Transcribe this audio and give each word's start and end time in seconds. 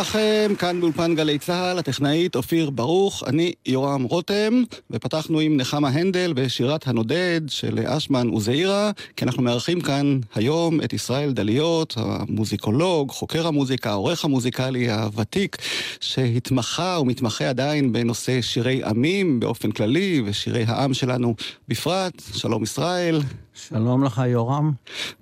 לכם, 0.00 0.52
כאן 0.58 0.80
באולפן 0.80 1.14
גלי 1.14 1.38
צה"ל, 1.38 1.78
הטכנאית 1.78 2.36
אופיר 2.36 2.70
ברוך, 2.70 3.24
אני 3.26 3.52
יורם 3.66 4.02
רותם, 4.02 4.62
ופתחנו 4.90 5.40
עם 5.40 5.56
נחמה 5.56 5.88
הנדל 5.88 6.32
בשירת 6.36 6.86
הנודד 6.86 7.40
של 7.48 7.78
אשמן 7.86 8.30
וזעירה, 8.30 8.90
כי 9.16 9.24
אנחנו 9.24 9.42
מארחים 9.42 9.80
כאן 9.80 10.20
היום 10.34 10.80
את 10.84 10.92
ישראל 10.92 11.32
דליות, 11.32 11.94
המוזיקולוג, 11.96 13.10
חוקר 13.10 13.46
המוזיקה, 13.46 13.90
העורך 13.90 14.24
המוזיקלי 14.24 14.90
הוותיק, 14.90 15.56
שהתמחה 16.00 16.98
ומתמחה 17.00 17.48
עדיין 17.48 17.92
בנושא 17.92 18.42
שירי 18.42 18.82
עמים 18.84 19.40
באופן 19.40 19.70
כללי, 19.70 20.22
ושירי 20.24 20.64
העם 20.66 20.94
שלנו 20.94 21.34
בפרט. 21.68 22.22
שלום 22.34 22.62
ישראל. 22.62 23.20
שלום 23.68 24.04
לך, 24.04 24.22
יורם. 24.26 24.72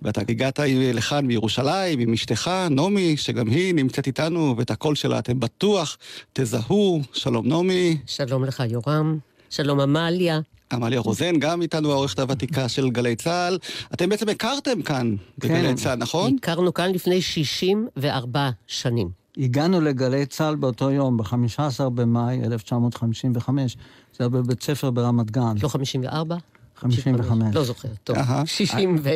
ואתה 0.02 0.20
הגעת 0.28 0.60
לכאן 0.94 1.26
מירושלים 1.26 1.98
עם 1.98 2.12
אשתך, 2.12 2.50
נעמי, 2.70 3.16
שגם 3.16 3.48
היא 3.48 3.74
נמצאת 3.74 4.06
איתנו, 4.06 4.54
ואת 4.58 4.70
הקול 4.70 4.94
שלה 4.94 5.18
אתם 5.18 5.40
בטוח 5.40 5.96
תזהו. 6.32 7.02
שלום 7.12 7.48
נעמי. 7.48 7.98
שלום 8.06 8.44
לך, 8.44 8.62
יורם. 8.70 9.18
שלום, 9.50 9.80
עמליה. 9.80 10.40
עמליה 10.72 11.00
רוזן, 11.00 11.38
גם 11.38 11.62
איתנו 11.62 11.92
העורכת 11.92 12.18
הוותיקה 12.18 12.68
של 12.68 12.90
גלי 12.90 13.16
צה"ל. 13.16 13.58
אתם 13.94 14.08
בעצם 14.08 14.28
הכרתם 14.28 14.82
כאן 14.82 15.14
בגלי 15.38 15.62
כן. 15.62 15.74
צה"ל, 15.74 15.98
נכון? 15.98 16.36
הכרנו 16.42 16.74
כאן 16.74 16.92
לפני 16.92 17.22
64 17.22 18.50
שנים. 18.66 19.08
הגענו 19.36 19.80
לגלי 19.80 20.26
צה"ל 20.26 20.54
באותו 20.56 20.90
יום, 20.90 21.16
ב-15 21.16 21.88
במאי 21.94 22.40
1955. 22.44 23.76
זה 24.18 24.24
היה 24.24 24.28
בבית 24.28 24.62
ספר 24.62 24.90
ברמת 24.90 25.30
גן. 25.30 25.54
לא 25.62 25.68
54? 25.68 26.36
55. 26.78 27.54
לא 27.54 27.64
זוכר, 27.64 27.88
טוב. 28.04 28.16
אהה. 28.16 28.46
60 28.56 28.96
ו... 29.02 29.10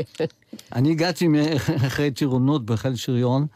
אני 0.74 0.90
הגעתי 0.90 1.28
אחרי 1.86 2.10
טירונות 2.10 2.66
בחיל 2.66 2.96
שריון, 2.96 3.46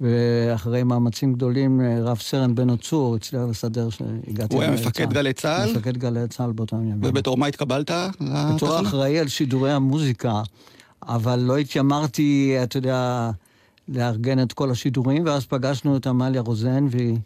ואחרי 0.00 0.82
מאמצים 0.82 1.32
גדולים, 1.32 1.80
רב 2.02 2.18
סרן 2.18 2.54
בן 2.54 2.76
צור 2.76 3.16
הצליח 3.16 3.42
לסדר 3.50 3.90
שהגעתי 3.90 4.54
הוא 4.54 4.62
היה 4.62 4.70
מפקד 4.70 5.04
צה"ל. 5.04 5.14
גלי 5.14 5.32
צה"ל? 5.32 5.70
מפקד 5.70 5.96
גלי 5.96 6.28
צה"ל 6.28 6.52
באותם 6.52 6.76
ימים. 6.76 6.98
ובתור 7.02 7.36
מה 7.36 7.46
התקבלת? 7.46 7.90
בתור? 8.54 8.80
אחראי 8.80 9.18
על 9.18 9.28
שידורי 9.28 9.72
המוזיקה, 9.72 10.42
אבל 11.02 11.38
לא 11.38 11.56
התיימרתי, 11.58 12.56
אתה 12.62 12.78
יודע, 12.78 13.30
לארגן 13.88 14.42
את 14.42 14.52
כל 14.52 14.70
השידורים, 14.70 15.26
ואז 15.26 15.46
פגשנו 15.46 15.96
את 15.96 16.06
עמליה 16.06 16.40
רוזן, 16.40 16.86
והיא 16.90 17.16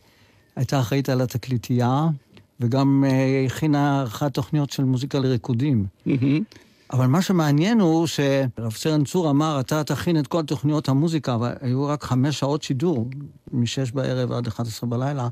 הייתה 0.56 0.80
אחראית 0.80 1.08
על 1.08 1.20
התקליטייה, 1.20 2.06
וגם 2.60 3.04
אה, 3.06 3.44
הכינה 3.46 4.00
ערכה 4.00 4.30
תוכניות 4.30 4.70
של 4.70 4.84
מוזיקה 4.84 5.18
לריקודים. 5.18 5.86
אבל 6.92 7.06
מה 7.06 7.22
שמעניין 7.22 7.80
הוא 7.80 8.06
שרב 8.06 8.72
סרן 8.72 9.04
צור 9.04 9.30
אמר, 9.30 9.60
אתה 9.60 9.84
תכין 9.84 10.18
את 10.18 10.26
כל 10.26 10.42
תוכניות 10.42 10.88
המוזיקה, 10.88 11.34
אבל 11.34 11.52
היו 11.60 11.86
רק 11.86 12.04
חמש 12.04 12.38
שעות 12.38 12.62
שידור, 12.62 13.08
משש 13.52 13.90
בערב 13.90 14.32
עד 14.32 14.46
11 14.46 14.90
בלילה. 14.90 15.28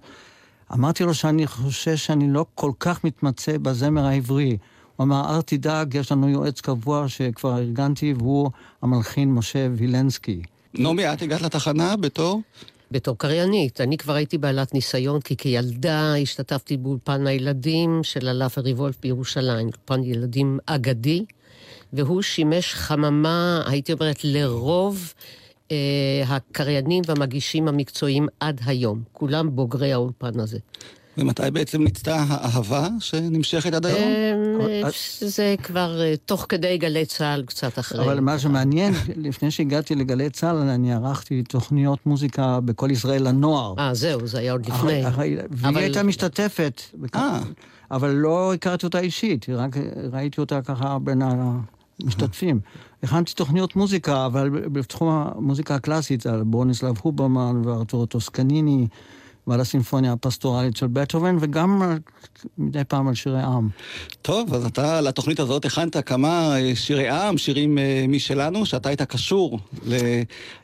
אמרתי 0.72 1.04
לו 1.04 1.14
שאני 1.14 1.46
חושש 1.46 2.06
שאני 2.06 2.30
לא 2.30 2.46
כל 2.54 2.72
כך 2.80 3.04
מתמצא 3.04 3.58
בזמר 3.58 4.06
העברי. 4.06 4.56
הוא 4.96 5.04
אמר, 5.04 5.36
אל 5.36 5.42
תדאג, 5.42 5.94
יש 5.94 6.12
לנו 6.12 6.28
יועץ 6.28 6.60
קבוע 6.60 7.08
שכבר 7.08 7.58
ארגנתי, 7.58 8.14
והוא 8.18 8.50
המלחין 8.82 9.34
משה 9.34 9.68
וילנסקי. 9.74 10.42
נעמי, 10.74 11.12
את 11.12 11.22
הגעת 11.22 11.42
לתחנה 11.42 11.96
בתור? 11.96 12.40
בתור 12.90 13.18
קריינית. 13.18 13.80
אני 13.80 13.96
כבר 13.96 14.12
הייתי 14.12 14.38
בעלת 14.38 14.74
ניסיון, 14.74 15.20
כי 15.20 15.36
כילדה 15.36 16.14
השתתפתי 16.16 16.76
באולפן 16.76 17.26
הילדים 17.26 18.00
של 18.02 18.28
הלאפה 18.28 18.60
ריבולף 18.60 19.00
בירושלים, 19.00 19.66
אולפן 19.66 20.04
ילדים 20.04 20.58
אגדי, 20.66 21.24
והוא 21.92 22.22
שימש 22.22 22.74
חממה, 22.74 23.62
הייתי 23.66 23.92
אומרת, 23.92 24.24
לרוב 24.24 25.14
אה, 25.70 25.76
הקריינים 26.26 27.02
והמגישים 27.06 27.68
המקצועיים 27.68 28.26
עד 28.40 28.60
היום. 28.66 29.02
כולם 29.12 29.56
בוגרי 29.56 29.92
האולפן 29.92 30.40
הזה. 30.40 30.58
ומתי 31.18 31.42
בעצם 31.52 31.82
ניצתה 31.82 32.24
האהבה 32.28 32.88
שנמשכת 33.00 33.74
עד 33.74 33.86
היום? 33.86 34.08
אה, 34.60 34.90
זה 35.20 35.54
כבר 35.62 36.00
אה, 36.02 36.14
תוך 36.26 36.46
כדי 36.48 36.78
גלי 36.78 37.06
צה"ל, 37.06 37.42
קצת 37.46 37.78
אחרי. 37.78 38.04
אבל 38.04 38.20
מה 38.20 38.38
שמעניין, 38.38 38.94
לפני 39.26 39.50
שהגעתי 39.50 39.94
לגלי 39.94 40.30
צה"ל, 40.30 40.56
אני 40.56 40.94
ערכתי 40.94 41.42
תוכניות 41.42 42.06
מוזיקה 42.06 42.60
בכל 42.60 42.90
ישראל 42.90 43.28
לנוער. 43.28 43.74
אה, 43.78 43.94
זהו, 43.94 44.26
זה 44.26 44.38
היה 44.38 44.52
עוד 44.52 44.66
לפני. 44.66 45.02
והיא 45.50 45.78
הייתה 45.78 46.02
משתתפת. 46.02 46.82
אה. 47.14 47.40
אבל 47.90 48.10
לא 48.10 48.54
הכרתי 48.54 48.86
אותה 48.86 48.98
אישית, 48.98 49.46
רק 49.48 49.76
ראיתי 50.12 50.40
אותה 50.40 50.62
ככה 50.62 50.98
בין 50.98 51.22
המשתתפים. 52.00 52.60
הכנתי 53.02 53.32
תוכניות 53.34 53.76
מוזיקה, 53.76 54.26
אבל 54.26 54.50
בתחום 54.50 55.08
המוזיקה 55.08 55.74
הקלאסית, 55.74 56.26
על 56.26 56.42
ברוניסלב 56.42 56.94
הוברמן 57.02 57.62
וארתור 57.64 58.06
טוסקניני, 58.06 58.86
ועל 59.46 59.60
הסימפוניה 59.60 60.12
הפסטורלית 60.12 60.76
של 60.76 60.86
בטהובן, 60.86 61.36
וגם 61.40 61.98
מדי 62.58 62.84
פעם 62.88 63.08
על 63.08 63.14
שירי 63.14 63.42
עם. 63.42 63.68
טוב, 64.22 64.54
אז 64.54 64.66
אתה 64.66 65.00
לתוכנית 65.00 65.40
הזאת 65.40 65.64
הכנת 65.64 65.96
כמה 66.08 66.56
אה, 66.60 66.76
שירי 66.76 67.08
עם, 67.10 67.38
שירים 67.38 67.78
אה, 67.78 68.04
משלנו, 68.08 68.66
שאתה 68.66 68.88
היית 68.88 69.02
קשור 69.02 69.58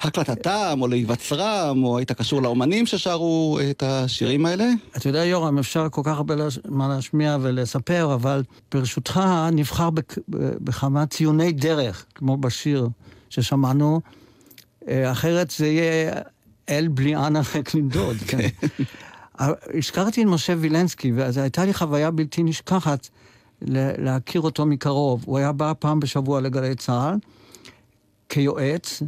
להקלטתם, 0.04 0.78
או 0.80 0.88
להיווצרם, 0.88 1.84
או 1.84 1.98
היית 1.98 2.12
קשור 2.12 2.42
לאומנים 2.42 2.86
ששרו 2.86 3.58
אה, 3.60 3.70
את 3.70 3.82
השירים 3.82 4.46
האלה? 4.46 4.66
אתה 4.96 5.08
יודע, 5.08 5.24
יורם, 5.24 5.58
אפשר 5.58 5.88
כל 5.90 6.02
כך 6.04 6.16
הרבה 6.16 6.34
מה 6.68 6.88
להשמיע 6.88 7.36
ולספר, 7.40 8.14
אבל 8.14 8.42
ברשותך 8.74 9.20
נבחר 9.52 9.90
בכ- 9.90 10.18
בכמה 10.60 11.06
ציוני 11.06 11.52
דרך, 11.52 12.04
כמו 12.14 12.36
בשיר 12.36 12.88
ששמענו. 13.30 14.00
אחרת 14.88 15.50
זה 15.50 15.66
יהיה 15.66 16.12
אל 16.70 16.88
בלי 16.88 17.16
אנה 17.16 17.40
ריק 17.54 17.74
לנדוד. 17.74 18.16
כן. 18.28 18.48
הזכרתי 19.78 20.22
את 20.22 20.26
משה 20.26 20.54
וילנסקי, 20.58 21.12
ואז 21.12 21.38
הייתה 21.38 21.64
לי 21.64 21.74
חוויה 21.74 22.10
בלתי 22.10 22.42
נשכחת 22.42 23.08
להכיר 23.98 24.40
אותו 24.40 24.66
מקרוב. 24.66 25.22
הוא 25.26 25.38
היה 25.38 25.52
בא 25.52 25.72
פעם 25.78 26.00
בשבוע 26.00 26.40
לגלי 26.40 26.74
צה"ל 26.74 27.18
כיועץ, 28.28 29.02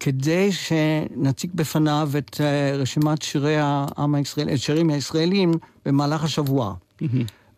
כדי 0.00 0.52
שנציג 0.52 1.50
בפניו 1.54 2.10
את 2.18 2.40
אה, 2.40 2.76
רשימת 2.76 3.22
שירי 3.22 3.56
העם 3.58 4.14
הישראלי, 4.14 4.54
את 4.54 4.58
שירים 4.58 4.90
הישראלים 4.90 5.52
במהלך 5.84 6.24
השבוע. 6.24 6.74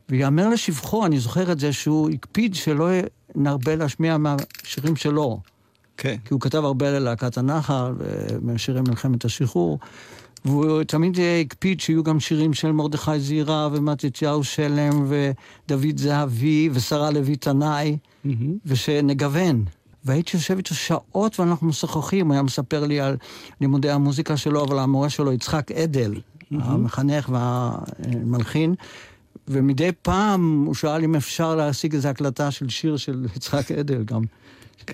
ויאמר 0.08 0.48
לשבחו, 0.48 1.06
אני 1.06 1.18
זוכר 1.18 1.52
את 1.52 1.60
זה, 1.60 1.72
שהוא 1.72 2.10
הקפיד 2.10 2.54
שלא 2.54 2.88
נרבה 3.34 3.76
להשמיע 3.76 4.16
מהשירים 4.16 4.96
שלו. 4.96 5.40
כן. 5.98 6.16
כי 6.24 6.34
הוא 6.34 6.40
כתב 6.40 6.64
הרבה 6.64 6.90
ללהקת 6.90 7.38
הנחל, 7.38 7.92
ושירי 8.46 8.80
מלחמת 8.80 9.24
השחרור, 9.24 9.78
והוא 10.44 10.82
תמיד 10.82 11.18
הקפיד 11.40 11.80
שיהיו 11.80 12.02
גם 12.02 12.20
שירים 12.20 12.54
של 12.54 12.72
מרדכי 12.72 13.20
זעירה, 13.20 13.68
ומתתיהו 13.72 14.44
שלם, 14.44 15.06
ודוד 15.08 15.96
זהבי, 15.98 16.70
ושרה 16.72 17.10
לוי 17.10 17.36
תנאי, 17.36 17.96
ושנגוון. 18.66 19.64
והייתי 20.04 20.36
יושב 20.36 20.56
איתו 20.56 20.74
שעות 20.74 21.40
ואנחנו 21.40 21.66
משוחחים, 21.66 22.26
הוא 22.26 22.32
היה 22.32 22.42
מספר 22.42 22.84
לי 22.86 23.00
על 23.00 23.16
לימודי 23.60 23.90
המוזיקה 23.90 24.36
שלו, 24.36 24.64
אבל 24.64 24.78
המורה 24.78 25.10
שלו, 25.10 25.32
יצחק 25.32 25.72
עדל, 25.72 26.14
המחנך 26.50 27.30
והמלחין, 27.32 28.74
ומדי 29.48 29.90
פעם 30.02 30.64
הוא 30.66 30.74
שאל 30.74 31.04
אם 31.04 31.14
אפשר 31.14 31.54
להשיג 31.54 31.94
איזו 31.94 32.08
הקלטה 32.08 32.50
של 32.50 32.68
שיר 32.68 32.96
של 32.96 33.26
יצחק 33.36 33.72
עדל 33.72 34.02
גם. 34.02 34.22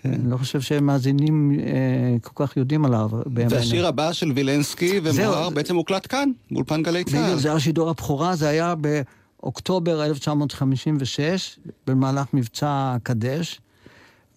אני 0.05 0.31
לא 0.31 0.37
חושב 0.37 0.61
שמאזינים 0.61 1.53
אה, 1.61 2.17
כל 2.23 2.47
כך 2.47 2.57
יודעים 2.57 2.85
עליו 2.85 3.09
בימינו. 3.27 3.55
והשיר 3.55 3.87
הבא 3.87 4.13
של 4.13 4.33
וילנסקי 4.35 5.01
ומוהר. 5.03 5.51
בעצם 5.51 5.77
הוקלט 5.77 6.07
כאן, 6.09 6.31
באולפן 6.51 6.83
גלי 6.83 7.05
צה"ל. 7.05 7.23
בדיוק, 7.23 7.39
זה 7.41 7.49
היה 7.49 7.61
שידור 7.61 7.91
הבכורה, 7.91 8.37
זה 8.37 8.49
היה 8.49 8.75
באוקטובר 8.75 10.05
1956, 10.05 11.59
במהלך 11.87 12.27
מבצע 12.33 12.97
קדש, 13.03 13.61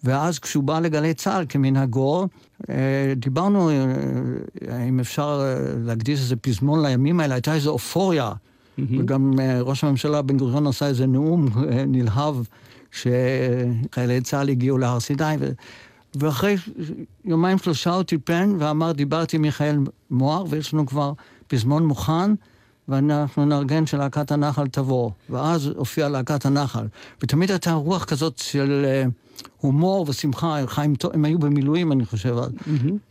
ואז 0.04 0.38
כשהוא 0.38 0.64
בא 0.64 0.80
לגלי 0.80 1.14
צה"ל 1.14 1.44
כמנהגו, 1.48 2.26
אה, 2.70 2.74
דיברנו 3.16 3.70
אה, 3.70 4.84
אם 4.88 5.00
אפשר 5.00 5.40
אה, 5.42 5.72
להקדיש 5.84 6.20
איזה 6.20 6.36
פזמון 6.36 6.86
לימים 6.86 7.20
האלה, 7.20 7.34
הייתה 7.34 7.54
איזו 7.54 7.70
אופוריה, 7.70 8.32
וגם 8.78 9.32
אה, 9.40 9.60
ראש 9.62 9.84
הממשלה 9.84 10.22
בן 10.22 10.36
גוריון 10.36 10.66
עשה 10.66 10.86
איזה 10.86 11.06
נאום 11.06 11.48
נלהב, 11.86 12.36
שחיילי 12.92 14.20
צה"ל 14.20 14.48
הגיעו 14.48 14.78
להר 14.78 15.00
סיני, 15.00 15.36
ו... 15.40 15.50
ואחרי 16.14 16.56
יומיים 17.24 17.58
שלושה 17.58 17.94
הוא 17.94 18.02
טיפן 18.02 18.56
ואמר, 18.58 18.92
דיברתי 18.92 19.36
עם 19.36 19.42
מיכאל 19.42 19.78
מוהר, 20.10 20.44
ויש 20.48 20.74
לנו 20.74 20.86
כבר 20.86 21.12
פזמון 21.46 21.86
מוכן, 21.86 22.34
ואנחנו 22.88 23.44
נארגן 23.44 23.86
שלהקת 23.86 24.32
הנחל 24.32 24.66
תבוא. 24.66 25.10
ואז 25.30 25.66
הופיעה 25.66 26.08
להקת 26.08 26.46
הנחל. 26.46 26.86
ותמיד 27.22 27.50
הייתה 27.50 27.72
רוח 27.72 28.04
כזאת 28.04 28.38
של 28.38 28.84
אה, 28.84 29.04
הומור 29.60 30.04
ושמחה. 30.08 30.56
חיים, 30.66 30.94
הם 31.12 31.24
היו 31.24 31.38
במילואים, 31.38 31.92
אני 31.92 32.04
חושב. 32.04 32.36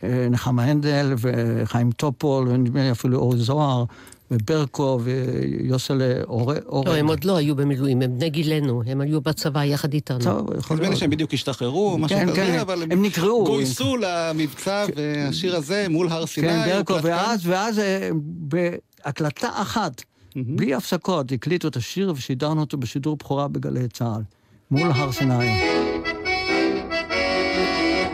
אה, 0.02 0.26
נחמה 0.30 0.64
הנדל 0.64 1.14
וחיים 1.18 1.90
טופול, 1.90 2.48
ונדמה 2.48 2.82
לי 2.82 2.90
אפילו 2.90 3.18
אורי 3.18 3.38
זוהר, 3.38 3.84
וברקו 4.30 5.00
ויוסל 5.02 6.02
אורן. 6.26 6.56
לא, 6.86 6.94
הם 6.94 7.08
עוד 7.08 7.24
לא 7.24 7.36
היו 7.36 7.56
במילואים, 7.56 8.02
הם 8.02 8.18
בני 8.18 8.30
גילנו, 8.30 8.82
הם 8.86 9.00
היו 9.00 9.20
בצבא 9.20 9.64
יחד 9.64 9.92
איתנו. 9.92 10.18
טוב, 10.18 10.46
יכול 10.58 10.76
נדמה 10.76 10.86
לי 10.86 10.88
להיות. 10.88 11.00
שהם 11.00 11.10
בדיוק 11.10 11.34
השתחררו, 11.34 11.92
או 11.92 11.98
משהו 11.98 12.18
כן, 12.18 12.26
כזה, 12.26 12.36
כן, 12.36 12.58
אבל 12.58 12.82
הם 12.82 13.02
נקראו. 13.02 13.44
גויסו 13.44 13.96
למבצע, 13.96 14.86
והשיר 14.96 15.56
הזה 15.56 15.86
מול 15.90 16.08
הר 16.08 16.26
סיני. 16.26 16.48
כן, 16.48 16.68
ברקו. 16.68 17.02
ואז, 17.02 17.46
ואז 17.46 17.78
אה, 17.78 18.10
בהקלטה 18.22 19.48
אחת, 19.54 20.02
בלי 20.36 20.74
הפסקות, 20.74 21.32
הקליטו 21.32 21.68
את 21.68 21.76
השיר 21.76 22.12
ושידרנו 22.16 22.60
אותו 22.60 22.76
בשידור 22.76 23.16
בכורה 23.16 23.48
בגלי 23.48 23.88
צה"ל, 23.88 24.22
מול 24.70 24.90
הר 24.94 25.12
סיני. 25.12 25.62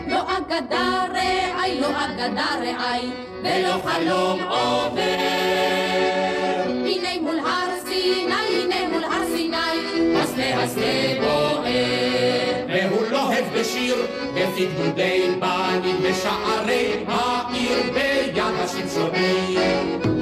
לא 0.07 0.37
אגדה 0.37 1.05
רעי, 1.13 1.81
לא 1.81 1.87
אגדה 1.87 2.45
רעי, 2.61 3.09
ולא 3.43 3.81
חלום 3.83 4.39
עובר. 4.43 5.74
הנה 6.95 7.21
מול 7.21 7.39
הר 7.39 7.69
סיני, 7.85 8.33
הנה 8.63 8.89
מול 8.91 9.03
הר 9.03 9.25
סיני, 9.35 9.57
השדה 10.15 10.63
השדה 10.63 11.21
בוער. 11.21 11.65
והוא 12.67 13.07
לוהב 13.11 13.45
בשיר, 13.59 13.95
בפי 14.33 14.65
גדודי 14.65 15.35
בנים 15.39 15.95
בשערי 16.03 16.93
העיר 17.07 17.93
ביד 17.93 18.53
השמשונים. 18.59 20.14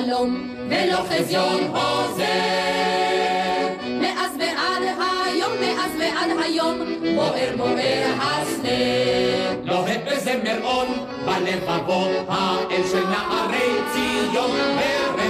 חלום, 0.00 0.48
ולא 0.68 0.96
חזיון 1.10 1.60
עוזר. 1.74 2.24
מאז 4.00 4.36
ועד 4.38 4.82
היום, 5.26 5.52
מאז 5.60 5.90
ועד 5.98 6.30
היום, 6.44 6.78
בוער 7.14 7.56
בוער 7.56 8.12
השדה. 8.20 8.70
לוהב 9.64 10.00
בזמר 10.06 10.64
און, 10.64 10.88
בלבבות 11.24 12.10
האל 12.28 12.82
של 12.92 13.04
נערי 13.06 13.70
ציון, 13.92 14.50
ברחם 14.50 15.29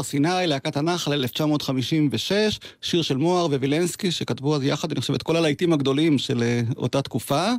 הר 0.00 0.04
סיני, 0.04 0.46
להקת 0.46 0.76
הנחל 0.76 1.12
1956, 1.12 2.60
שיר 2.82 3.02
של 3.02 3.16
מוהר 3.16 3.46
ווילנסקי, 3.46 4.10
שכתבו 4.10 4.56
אז 4.56 4.62
יחד, 4.62 4.92
אני 4.92 5.00
חושב, 5.00 5.14
את 5.14 5.22
כל 5.22 5.36
הלהיטים 5.36 5.72
הגדולים 5.72 6.18
של 6.18 6.42
אה, 6.42 6.60
אותה 6.76 7.02
תקופה, 7.02 7.52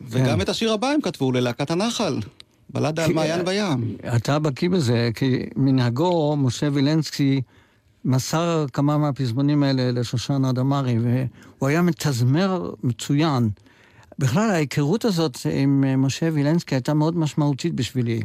וגם 0.00 0.40
את 0.40 0.48
השיר 0.48 0.72
הבא 0.72 0.88
הם 0.88 1.00
כתבו 1.00 1.32
ללהקת 1.32 1.70
הנחל. 1.70 2.18
בלדה 2.70 3.04
על 3.04 3.12
מעיין 3.12 3.44
בים. 3.44 3.96
אתה 4.16 4.38
בקיא 4.38 4.70
בזה, 4.70 5.10
כי 5.14 5.46
מנהגו, 5.56 6.36
משה 6.36 6.68
וילנסקי 6.72 7.40
מסר 8.04 8.66
כמה 8.72 8.98
מהפזמונים 8.98 9.62
האלה 9.62 9.92
לשושנה 9.92 10.52
דמארי, 10.52 10.98
והוא 10.98 11.68
היה 11.68 11.82
מתזמר 11.82 12.70
מצוין. 12.82 13.50
בכלל, 14.18 14.50
ההיכרות 14.50 15.04
הזאת 15.04 15.38
עם 15.50 16.02
משה 16.02 16.28
וילנסקי 16.32 16.74
הייתה 16.74 16.94
מאוד 16.94 17.16
משמעותית 17.16 17.74
בשבילי, 17.74 18.20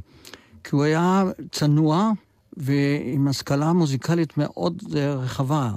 כי 0.63 0.69
הוא 0.75 0.83
היה 0.83 1.23
צנוע 1.51 2.11
ועם 2.57 3.27
השכלה 3.27 3.73
מוזיקלית 3.73 4.37
מאוד 4.37 4.83
רחבה. 4.95 5.71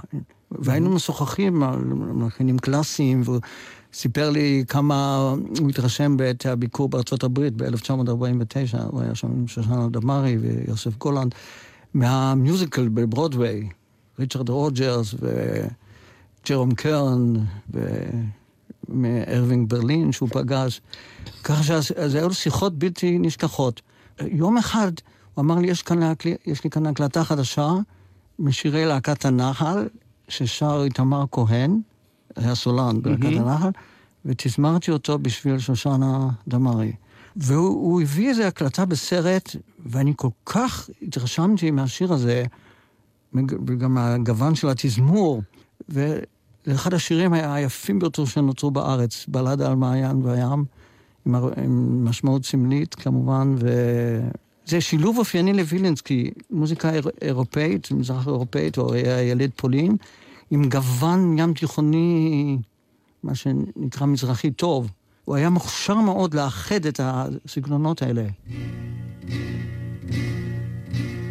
והיינו 0.51 0.89
משוחחים 0.89 1.63
על 1.63 1.79
מלחינים 1.83 2.59
קלאסיים, 2.59 3.21
והוא 3.25 3.39
סיפר 3.93 4.29
לי 4.29 4.63
כמה 4.67 5.29
הוא 5.59 5.69
התרשם 5.69 6.17
בעת 6.17 6.45
הביקור 6.45 6.89
בארצות 6.89 7.23
הברית 7.23 7.53
ב-1949, 7.57 8.77
הוא 8.87 9.01
היה 9.01 9.15
שם 9.15 9.27
עם 9.27 9.47
שושנה 9.47 9.87
דמארי 9.91 10.37
ויוסף 10.37 10.97
גולנד, 10.97 11.35
מה 11.93 12.14
musical 12.14 12.89
בברודוויי, 12.89 13.69
ריצ'רד 14.19 14.49
רוג'רס 14.49 15.15
וג'רום 15.19 16.75
קרן 16.75 17.33
ומאירווינג 18.89 19.69
ברלין 19.69 20.11
שהוא 20.11 20.29
פגש. 20.29 20.81
ככה 21.43 21.81
שזה 21.81 22.17
היו 22.17 22.33
שיחות 22.33 22.79
בלתי 22.79 23.17
נשכחות. 23.19 23.81
יום 24.21 24.57
אחד 24.57 24.91
הוא 25.33 25.43
אמר 25.43 25.55
לי, 25.55 25.67
יש, 25.67 25.83
כאן. 25.83 26.13
יש 26.45 26.63
לי 26.63 26.69
כאן 26.69 26.85
הקלטה 26.85 27.23
חדשה 27.23 27.69
משירי 28.39 28.85
להקת 28.85 29.25
הנחל, 29.25 29.87
ששר 30.27 30.81
איתמר 30.83 31.25
כהן, 31.31 31.81
היה 32.35 32.55
סולן 32.55 33.01
בלהקת 33.01 33.23
mm-hmm. 33.23 33.41
הנחל, 33.41 33.69
ותזמרתי 34.25 34.91
אותו 34.91 35.19
בשביל 35.19 35.59
שושנה 35.59 36.29
דמארי. 36.47 36.91
והוא 37.35 38.01
הביא 38.01 38.29
איזו 38.29 38.43
הקלטה 38.43 38.85
בסרט, 38.85 39.55
ואני 39.85 40.13
כל 40.15 40.29
כך 40.45 40.89
התרשמתי 41.01 41.71
מהשיר 41.71 42.13
הזה, 42.13 42.43
וגם 43.67 43.93
מהגוון 43.93 44.55
של 44.55 44.69
התזמור, 44.69 45.41
וזה 45.89 46.21
אחד 46.71 46.93
השירים 46.93 47.33
היפים 47.33 47.99
ביותר 47.99 48.25
שנוצרו 48.25 48.71
בארץ, 48.71 49.25
בלדה 49.27 49.67
על 49.69 49.75
מעיין 49.75 50.21
והים, 50.25 50.65
עם, 51.25 51.35
עם 51.35 52.05
משמעות 52.05 52.45
סמלית 52.45 52.95
כמובן, 52.95 53.55
וזה 54.67 54.81
שילוב 54.81 55.17
אופייני 55.17 55.53
לווילינסקי, 55.53 56.31
מוזיקה 56.49 56.91
אירופאית, 57.21 57.91
מזרח 57.91 58.27
אירופאית, 58.27 58.77
היה 58.93 59.21
ילד 59.21 59.51
פולין, 59.55 59.95
עם 60.51 60.69
גוון 60.69 61.39
ים 61.39 61.53
תיכוני, 61.53 62.57
מה 63.23 63.35
שנקרא 63.35 64.07
מזרחי 64.07 64.51
טוב. 64.51 64.91
הוא 65.25 65.35
היה 65.35 65.49
מוכשר 65.49 65.95
מאוד 65.95 66.33
לאחד 66.33 66.85
את 66.85 66.99
הסגנונות 67.03 68.01
האלה. 68.01 68.23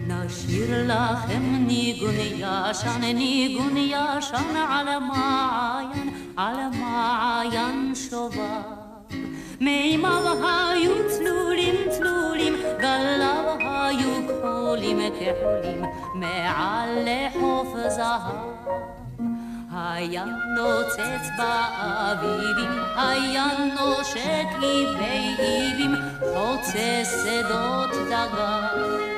נשאיר 0.08 0.84
לכם 0.84 1.42
ניגון 1.66 2.14
ישן, 2.14 3.00
ניגון 3.00 3.76
ישן 3.76 4.56
על 4.68 4.88
המעיין, 4.88 6.14
על 6.36 6.56
המעיין 6.60 7.92
שובר. 7.94 8.79
מימיו 9.60 10.46
היו 10.46 10.92
צלולים 11.08 11.74
צלולים, 11.90 12.54
גליו 12.78 13.44
היו 13.58 14.10
כחולים 14.28 14.98
כחולים, 14.98 15.84
מעל 16.14 16.88
לחוף 17.04 17.68
זהב. 17.88 18.50
היה 19.72 20.24
נוצץ 20.56 21.28
באביבים, 21.38 22.70
היה 22.96 23.46
נושק 23.74 24.48
איבי 24.62 25.34
איבים, 25.38 25.94
חוצה 26.20 27.02
שדות 27.04 27.90
דגר. 28.06 29.10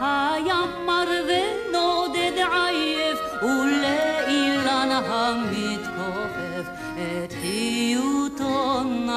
היה 0.00 0.60
מר 0.86 1.08
ונודד 1.26 2.36
עייף, 2.52 3.18
ולאילן 3.42 4.88
המתכופף, 4.92 5.65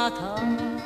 חיותו 0.10 0.46
נתן. 0.46 0.80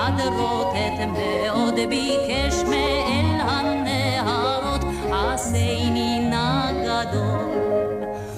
אחד 0.00 0.20
רוטט 0.20 1.00
מאוד 1.12 1.74
ביקש 1.88 2.54
מאל 2.70 3.40
הנהרות, 3.40 4.80
עשני 5.12 6.20
נא 6.30 6.72
גדול. 6.72 7.40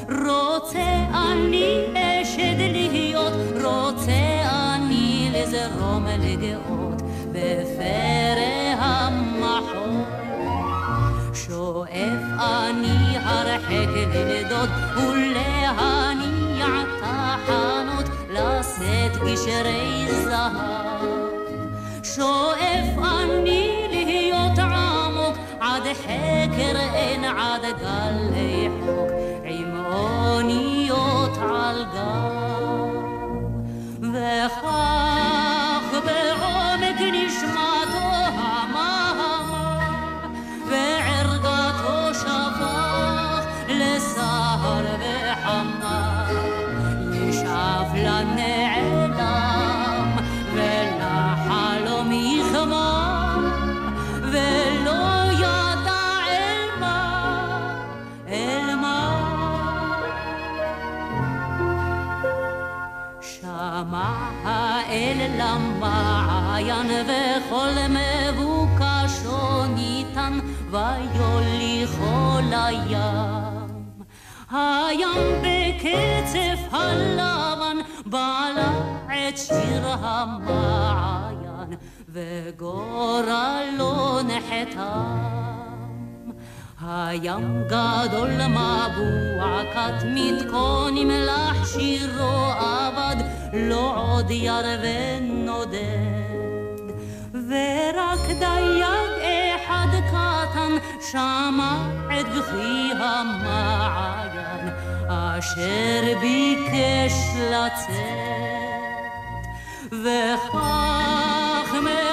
רוצה 0.09 1.05
אני 1.15 1.85
אשד 1.95 2.59
להיות, 2.59 3.33
רוצה 3.65 4.13
אני 4.75 5.31
לזרום 5.33 6.07
לגאות 6.07 7.03
בפרא 7.33 8.75
המחול. 8.79 10.03
שואף 11.35 12.23
אני 12.39 13.17
הרחק 13.25 13.89
לנדוד 14.15 14.71
ולהניע 14.97 16.67
תחנות 17.01 18.09
לשאת 18.31 19.17
גשרי 19.25 20.07
זהב. 20.25 21.22
שואף 22.15 22.99
אני 22.99 23.87
להיות 23.91 24.59
עמוק 24.59 25.37
עד 25.61 25.83
חקר 25.83 26.79
אין 26.95 27.25
עד 27.25 27.63
גלי 27.81 28.69
חוק 28.85 29.11
עם 29.45 29.85
אוניות 29.87 31.39
על 31.39 31.85
גב. 31.95 32.42
למעיין 65.39 66.91
וכל 67.07 67.71
מבוקשו 67.89 69.67
ניתן 69.75 70.39
ויוליכו 70.71 72.39
לים. 72.51 73.73
הים 74.51 75.43
בקצף 75.43 76.75
הלבן 76.75 77.77
בלע 78.07 78.71
את 79.07 79.39
שיר 79.39 79.87
המעיין 79.87 81.77
וגורלו 82.09 83.93
נחתם. 84.23 85.43
הים 86.81 87.63
גדול 87.67 88.31
מבוע 88.47 89.63
כת 89.75 90.05
מתכונים 90.15 91.11
לך 91.11 91.67
שירו 91.67 92.53
אבד 92.53 93.17
לא 93.53 93.95
עוד 93.97 94.31
יר 94.31 94.55
ונודד 94.83 95.79
ורק 97.33 98.27
דייג 98.39 99.13
אחד 99.57 99.89
קטן 100.09 100.73
שמע 101.11 101.87
את 102.21 102.27
בכי 102.29 102.93
המעיין 102.99 104.69
אשר 105.09 106.19
ביקש 106.21 107.15
לצאת 107.51 107.93
וכך 109.91 110.53
מעומק 111.75 112.12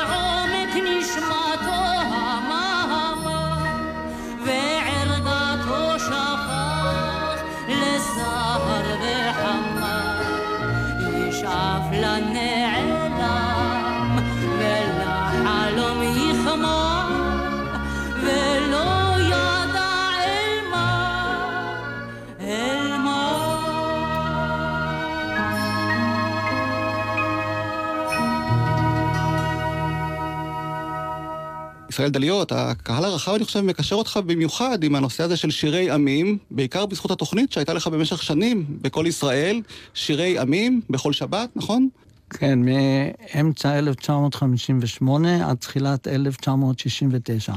ישראל 32.00 32.12
דליות, 32.12 32.52
הקהל 32.52 33.06
הרחב, 33.06 33.34
אני 33.34 33.46
חושב, 33.46 33.62
מקשר 33.62 33.96
אותך 33.96 34.20
במיוחד 34.26 34.84
עם 34.84 34.96
הנושא 34.96 35.24
הזה 35.24 35.38
של 35.38 35.52
שירי 35.52 35.92
עמים, 35.92 36.38
בעיקר 36.52 36.86
בזכות 36.86 37.12
התוכנית 37.12 37.52
שהייתה 37.52 37.74
לך 37.74 37.88
במשך 37.88 38.24
שנים 38.24 38.66
בכל 38.82 39.06
ישראל, 39.08 39.62
שירי 39.94 40.40
עמים 40.40 40.82
בכל 40.90 41.14
שבת, 41.14 41.50
נכון? 41.56 41.90
כן, 42.30 42.60
מאמצע 42.60 43.80
1958 43.80 45.50
עד 45.50 45.58
תחילת 45.58 46.08
1969. 46.08 47.54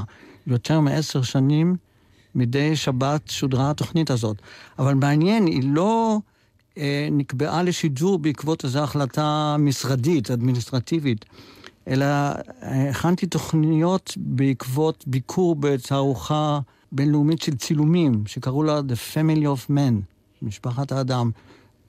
יותר 0.47 0.79
מעשר 0.79 1.21
שנים, 1.21 1.75
מדי 2.35 2.75
שבת 2.75 3.29
שודרה 3.29 3.69
התוכנית 3.69 4.09
הזאת. 4.09 4.37
אבל 4.79 4.93
מעניין, 4.93 5.45
היא 5.45 5.61
לא 5.65 6.17
אה, 6.77 7.07
נקבעה 7.11 7.63
לשידור 7.63 8.19
בעקבות 8.19 8.63
איזו 8.63 8.79
החלטה 8.79 9.55
משרדית, 9.59 10.31
אדמיניסטרטיבית, 10.31 11.25
אלא 11.87 12.05
אה, 12.05 12.89
הכנתי 12.89 13.25
תוכניות 13.25 14.13
בעקבות 14.17 15.03
ביקור 15.07 15.55
בתערוכה 15.55 16.59
בינלאומית 16.91 17.41
של 17.41 17.55
צילומים, 17.55 18.23
שקראו 18.25 18.63
לה 18.63 18.79
The 18.79 19.15
Family 19.15 19.43
of 19.43 19.69
Men, 19.69 19.93
משפחת 20.41 20.91
האדם. 20.91 21.31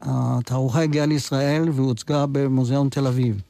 התערוכה 0.01 0.83
הגיעה 0.83 1.07
לישראל 1.07 1.69
והוצגה 1.73 2.27
במוזיאון 2.33 2.89
תל 2.89 3.07
אביב. 3.07 3.43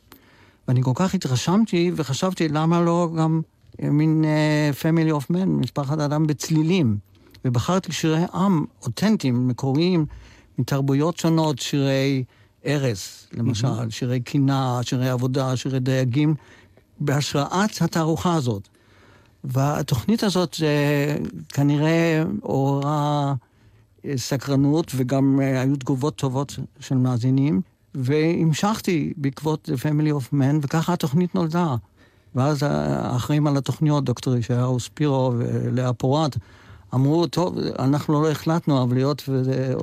ואני 0.69 0.83
כל 0.83 0.93
כך 0.95 1.15
התרשמתי 1.15 1.91
וחשבתי 1.95 2.49
למה 2.49 2.81
לא 2.81 3.09
גם 3.19 3.41
מין 3.83 4.25
uh, 4.25 4.83
family 4.83 5.23
of 5.23 5.33
men, 5.33 5.47
משפחת 5.47 5.99
אדם 5.99 6.27
בצלילים. 6.27 6.97
ובחרתי 7.45 7.93
שירי 7.93 8.23
עם 8.35 8.65
אותנטיים, 8.83 9.49
מקוריים, 9.49 10.07
מתרבויות 10.59 11.17
שונות, 11.17 11.59
שירי 11.59 12.25
ארס, 12.67 13.29
למשל, 13.33 13.67
mm-hmm. 13.67 13.91
שירי 13.91 14.21
קינה, 14.21 14.81
שירי 14.83 15.09
עבודה, 15.09 15.57
שירי 15.57 15.81
דייגים, 15.81 16.35
בהשראת 17.01 17.71
התערוכה 17.83 18.35
הזאת. 18.35 18.69
והתוכנית 19.45 20.23
הזאת 20.23 20.55
uh, 20.55 21.45
כנראה 21.49 22.23
עוררה 22.41 23.35
סקרנות 24.17 24.93
וגם 24.97 25.41
uh, 25.41 25.43
היו 25.43 25.77
תגובות 25.77 26.17
טובות 26.17 26.59
של 26.81 26.95
מאזינים, 26.95 27.61
והמשכתי 27.95 29.13
בעקבות 29.17 29.69
The 29.73 29.79
Family 29.79 30.23
of 30.23 30.35
Men, 30.35 30.59
וככה 30.63 30.93
התוכנית 30.93 31.35
נולדה. 31.35 31.77
ואז 32.35 32.63
האחראים 32.63 33.47
על 33.47 33.57
התוכניות, 33.57 34.05
דוקטור 34.05 34.37
ישעיהו 34.37 34.81
ספירו 34.81 35.33
ולאה 35.39 35.93
פורט, 35.93 36.37
אמרו, 36.95 37.27
טוב, 37.27 37.59
אנחנו 37.79 38.23
לא 38.23 38.31
החלטנו, 38.31 38.83
אבל 38.83 38.95
להיות 38.95 39.23
וזה 39.29 39.75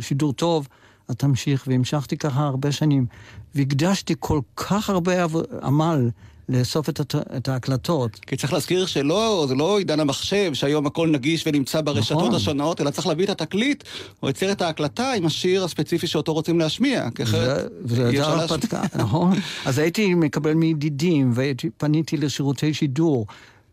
שידור 0.00 0.32
טוב, 0.32 0.68
אז 1.08 1.16
תמשיך. 1.16 1.64
והמשכתי 1.66 2.16
ככה 2.16 2.40
הרבה 2.40 2.72
שנים. 2.72 3.06
והקדשתי 3.54 4.14
כל 4.18 4.40
כך 4.56 4.90
הרבה 4.90 5.26
עמל 5.62 6.10
לאסוף 6.48 6.88
את, 6.88 7.00
את 7.36 7.48
ההקלטות. 7.48 8.14
כי 8.14 8.36
צריך 8.36 8.52
להזכיר 8.52 8.86
שלא, 8.86 9.44
זה 9.48 9.54
לא 9.54 9.78
עידן 9.78 10.00
המחשב, 10.00 10.54
שהיום 10.54 10.86
הכל 10.86 11.08
נגיש 11.08 11.44
ונמצא 11.46 11.80
ברשתות 11.80 12.18
נכון. 12.18 12.34
השונות, 12.34 12.80
אלא 12.80 12.90
צריך 12.90 13.06
להביא 13.06 13.24
את 13.24 13.30
התקליט, 13.30 13.84
או 14.22 14.28
יצר 14.28 14.52
את 14.52 14.62
ההקלטה 14.62 15.12
עם 15.12 15.26
השיר 15.26 15.64
הספציפי 15.64 16.06
שאותו 16.06 16.34
רוצים 16.34 16.58
להשמיע, 16.58 17.08
כי 17.14 17.22
אחרת 17.22 17.70
אי 17.90 18.20
אפשר 18.20 18.36
להשמיע. 18.36 18.82
נכון. 19.04 19.32
אז 19.64 19.78
הייתי 19.78 20.14
מקבל 20.14 20.54
מידידים, 20.54 21.32
ופניתי 21.34 22.16
לשירותי 22.16 22.74
שידור, 22.74 23.26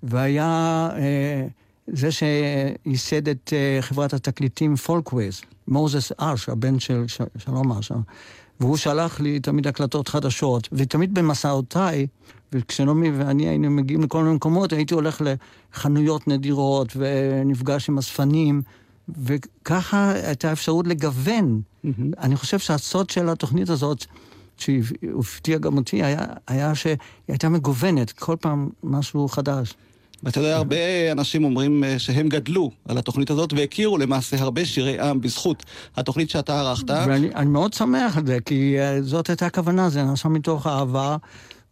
והיה 0.03 0.89
אה, 0.97 1.47
זה 1.87 2.09
שייסד 2.11 3.29
את 3.29 3.53
אה, 3.53 3.81
חברת 3.81 4.13
התקליטים 4.13 4.75
Folkways, 4.75 5.41
מוזס 5.67 6.11
אש, 6.17 6.49
הבן 6.49 6.79
של 6.79 7.07
ש, 7.07 7.21
שלום 7.37 7.71
אש. 7.71 7.91
והוא 8.59 8.77
שלח 8.77 9.19
לי 9.19 9.39
תמיד 9.39 9.67
הקלטות 9.67 10.07
חדשות, 10.07 10.69
ותמיד 10.71 11.13
במסעותיי, 11.13 12.07
וכשנחמה 12.51 13.11
ואני 13.11 13.47
היינו 13.47 13.69
מגיעים 13.69 14.03
לכל 14.03 14.23
מיני 14.23 14.35
מקומות, 14.35 14.73
הייתי 14.73 14.93
הולך 14.93 15.21
לחנויות 15.21 16.27
נדירות 16.27 16.93
ונפגש 16.97 17.89
עם 17.89 17.97
אספנים, 17.97 18.61
וככה 19.23 20.11
הייתה 20.11 20.51
אפשרות 20.51 20.87
לגוון. 20.87 21.61
Mm-hmm. 21.61 21.89
אני 22.19 22.35
חושב 22.35 22.59
שהסוד 22.59 23.09
של 23.09 23.29
התוכנית 23.29 23.69
הזאת, 23.69 24.05
שהפתיע 24.57 25.57
גם 25.57 25.77
אותי, 25.77 26.03
היה, 26.03 26.25
היה 26.47 26.75
שהיא 26.75 26.97
הייתה 27.27 27.49
מגוונת, 27.49 28.11
כל 28.11 28.35
פעם 28.39 28.69
משהו 28.83 29.27
חדש. 29.27 29.73
ואתה 30.23 30.39
יודע, 30.39 30.57
הרבה 30.57 30.75
אנשים 31.11 31.43
אומרים 31.43 31.83
אה, 31.83 31.99
שהם 31.99 32.29
גדלו 32.29 32.71
על 32.87 32.97
התוכנית 32.97 33.29
הזאת 33.29 33.53
והכירו 33.53 33.97
למעשה 33.97 34.37
הרבה 34.39 34.65
שירי 34.65 34.99
עם 34.99 35.21
בזכות 35.21 35.63
התוכנית 35.95 36.29
שאתה 36.29 36.59
ערכת. 36.59 36.89
ואני 36.89 37.45
מאוד 37.45 37.73
שמח 37.73 38.17
על 38.17 38.25
זה, 38.25 38.37
כי 38.45 38.79
אה, 38.79 39.01
זאת 39.01 39.29
הייתה 39.29 39.45
הכוונה, 39.45 39.89
זה 39.89 40.03
נעשה 40.03 40.29
מתוך 40.29 40.67
אהבה, 40.67 41.17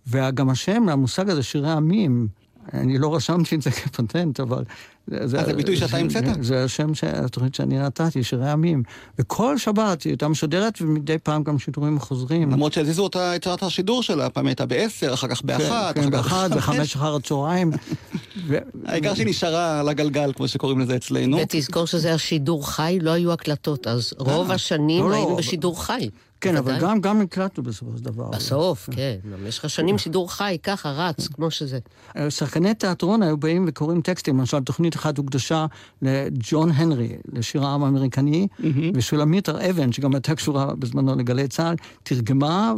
וגם 0.08 0.50
השם, 0.50 0.90
המושג 0.90 1.30
הזה, 1.30 1.44
שירי 1.44 1.72
עמים, 1.72 2.28
אני 2.74 2.98
לא 2.98 3.16
רשמתי 3.16 3.56
את 3.56 3.62
זה 3.62 3.72
כפטנט, 3.72 4.40
אבל... 4.40 4.64
זה, 5.08 5.28
זה 5.28 5.54
ביטוי 5.54 5.78
שאתה 5.78 5.98
המצאת? 5.98 6.24
זה 6.42 6.64
השם, 6.64 6.92
התוכנית 7.14 7.56
שאני 7.56 7.80
נתתי, 7.80 8.24
שירי 8.24 8.50
עמים. 8.50 8.84
וכל 9.20 9.58
שבת 9.58 10.04
היא 10.04 10.12
הייתה 10.12 10.28
משודרת, 10.28 10.82
ומדי 10.82 11.18
פעם 11.18 11.44
גם 11.44 11.60
שידורים 11.60 12.00
חוזרים. 12.00 12.52
למרות 12.52 12.74
שהזיזו 12.74 13.04
אותה, 13.04 13.36
את 13.36 13.44
שעת 13.44 13.64
השידור 13.64 14.04
שלה, 14.04 14.30
פעם 14.30 14.48
הייתה 14.48 14.66
בעשר, 14.66 15.14
אחר 15.14 15.28
כך 15.28 15.42
כן, 15.42 15.48
באחת, 15.48 15.96
כן, 15.96 16.10
באחת, 16.10 16.52
בחמש 16.52 16.96
אחר 16.96 17.16
הצהריים. 17.16 17.72
העיקר 18.86 19.14
שהיא 19.14 19.28
נשארה 19.28 19.80
על 19.80 19.90
הגלגל, 19.90 20.32
כמו 20.36 20.48
שקוראים 20.48 20.80
לזה 20.80 20.96
אצלנו. 20.96 21.38
ותזכור 21.38 21.88
שזה 21.88 22.14
השידור 22.14 22.70
חי, 22.70 23.00
לא 23.02 23.12
היו 23.12 23.34
הקלטות, 23.34 23.88
אז 23.88 24.14
רוב 24.18 24.50
אה, 24.50 24.56
השנים 24.56 25.04
לא, 25.04 25.10
לא. 25.10 25.16
היינו 25.16 25.36
בשידור 25.36 25.84
חי. 25.84 26.10
כן, 26.44 26.58
אבל 26.58 26.80
גם, 26.80 27.02
גם 27.02 27.22
הקלטנו 27.22 27.64
בסופו 27.64 27.98
של 27.98 28.04
דבר. 28.04 28.30
בסוף, 28.30 28.90
כן. 28.92 29.16
במשך 29.24 29.66
השנים 29.66 29.98
שידור 29.98 30.32
חי, 30.32 30.58
ככה 30.64 30.92
רץ, 30.92 31.28
כמו 31.28 31.52
שזה. 31.52 31.80
אה, 32.18 32.32
שחקני 32.32 32.74
תיאטרון 32.74 33.24
היו 33.24 33.38
באים 33.38 33.66
וקוראים 33.68 34.02
טקסטים. 34.02 34.40
למשל, 34.40 34.60
תוכנית 34.60 34.96
אחת 34.96 35.18
הוקדשה 35.18 35.66
לג'ון 36.02 36.72
הנרי, 36.72 37.18
לשיר 37.34 37.66
העם 37.66 37.84
האמריקני, 37.84 38.48
ושולמית 38.94 39.50
הר 39.50 39.70
אבן, 39.70 39.92
שגם 39.92 40.14
הייתה 40.14 40.36
קשורה 40.36 40.76
בזמנו 40.76 41.16
לגלי 41.16 41.48
צה"ל, 41.48 41.76
תרגמה, 42.04 42.74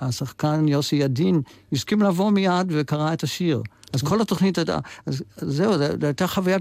והשחקן 0.00 0.68
יוסי 0.68 0.96
ידין 0.96 1.40
הסכים 1.72 2.02
לבוא 2.02 2.30
מיד 2.30 2.66
וקרא 2.68 3.12
את 3.12 3.22
השיר. 3.22 3.62
אז 3.92 4.02
כל 4.02 4.20
התוכנית 4.20 4.58
הייתה... 4.58 4.78
אז 5.06 5.22
זהו, 5.36 5.78
זו 5.78 5.84
הייתה 6.02 6.26
חוויה 6.26 6.58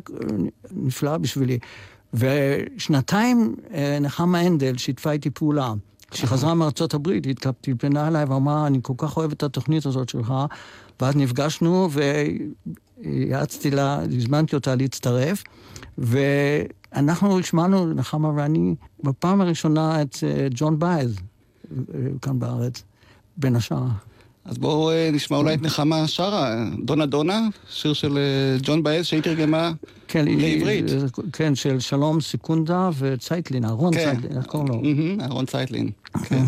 נפלאה 0.72 1.18
בשבילי. 1.18 1.60
ושנתיים 2.14 3.56
אה, 3.74 3.98
נחמה 4.02 4.40
הנדל 4.40 4.78
שיתפה 4.78 5.12
איתי 5.12 5.30
פעולה. 5.30 5.74
כשחזרה 6.12 6.54
מארצות 6.54 6.94
הברית, 6.94 7.26
היא 7.26 7.32
התקפלה 7.32 8.08
אליי 8.08 8.26
ואמרה, 8.26 8.68
אני 8.68 8.80
כל 8.82 8.94
כך 8.98 9.18
אוהב 9.18 9.32
את 9.32 9.44
התוכנית 9.44 9.86
הזאת 9.86 10.10
שלך, 10.10 10.34
ואז 11.02 11.16
נפגשנו 11.16 11.90
ויעצתי 13.02 13.72
לה, 13.72 14.00
הזמנתי 14.18 14.56
אותה 14.56 14.76
להצטרף, 14.76 15.44
ואנחנו 15.98 17.40
השמענו, 17.40 17.94
נחמה 17.94 18.32
ואני, 18.36 18.76
בפעם 19.04 19.42
הראשונה 19.42 20.02
את 20.02 20.18
אה, 20.24 20.48
ג'ואן 20.52 20.80
באאז, 20.80 21.16
אה, 21.16 22.00
כאן 22.22 22.40
בארץ, 22.40 22.84
בין 23.38 23.56
השאר. 23.56 23.88
אז 24.46 24.58
בואו 24.58 24.92
אה, 24.92 25.10
נשמע 25.14 25.38
אולי 25.38 25.54
את 25.54 25.62
נחמה 25.62 26.08
שרה, 26.08 26.66
דונה 26.84 27.06
דונה, 27.06 27.48
שיר 27.70 27.94
של 27.94 28.18
אה, 28.18 28.58
ג'ואן 28.62 28.84
באאז 28.84 29.06
שהיא 29.06 29.22
תרגמה 29.22 29.72
כן, 30.08 30.26
לעברית. 30.28 30.86
כן, 31.34 31.56
של 31.56 31.80
שלום 31.80 32.22
סקונדה 32.22 32.90
וצייטלין, 32.98 33.66
אהרון 33.66 33.94
כן. 33.94 34.04
צייטלין, 34.04 34.38
איך 34.38 34.46
קוראים 34.46 34.68
לו? 34.68 34.82
אהרון 35.22 35.46
צייטלין, 35.46 35.90
כן. 36.24 36.46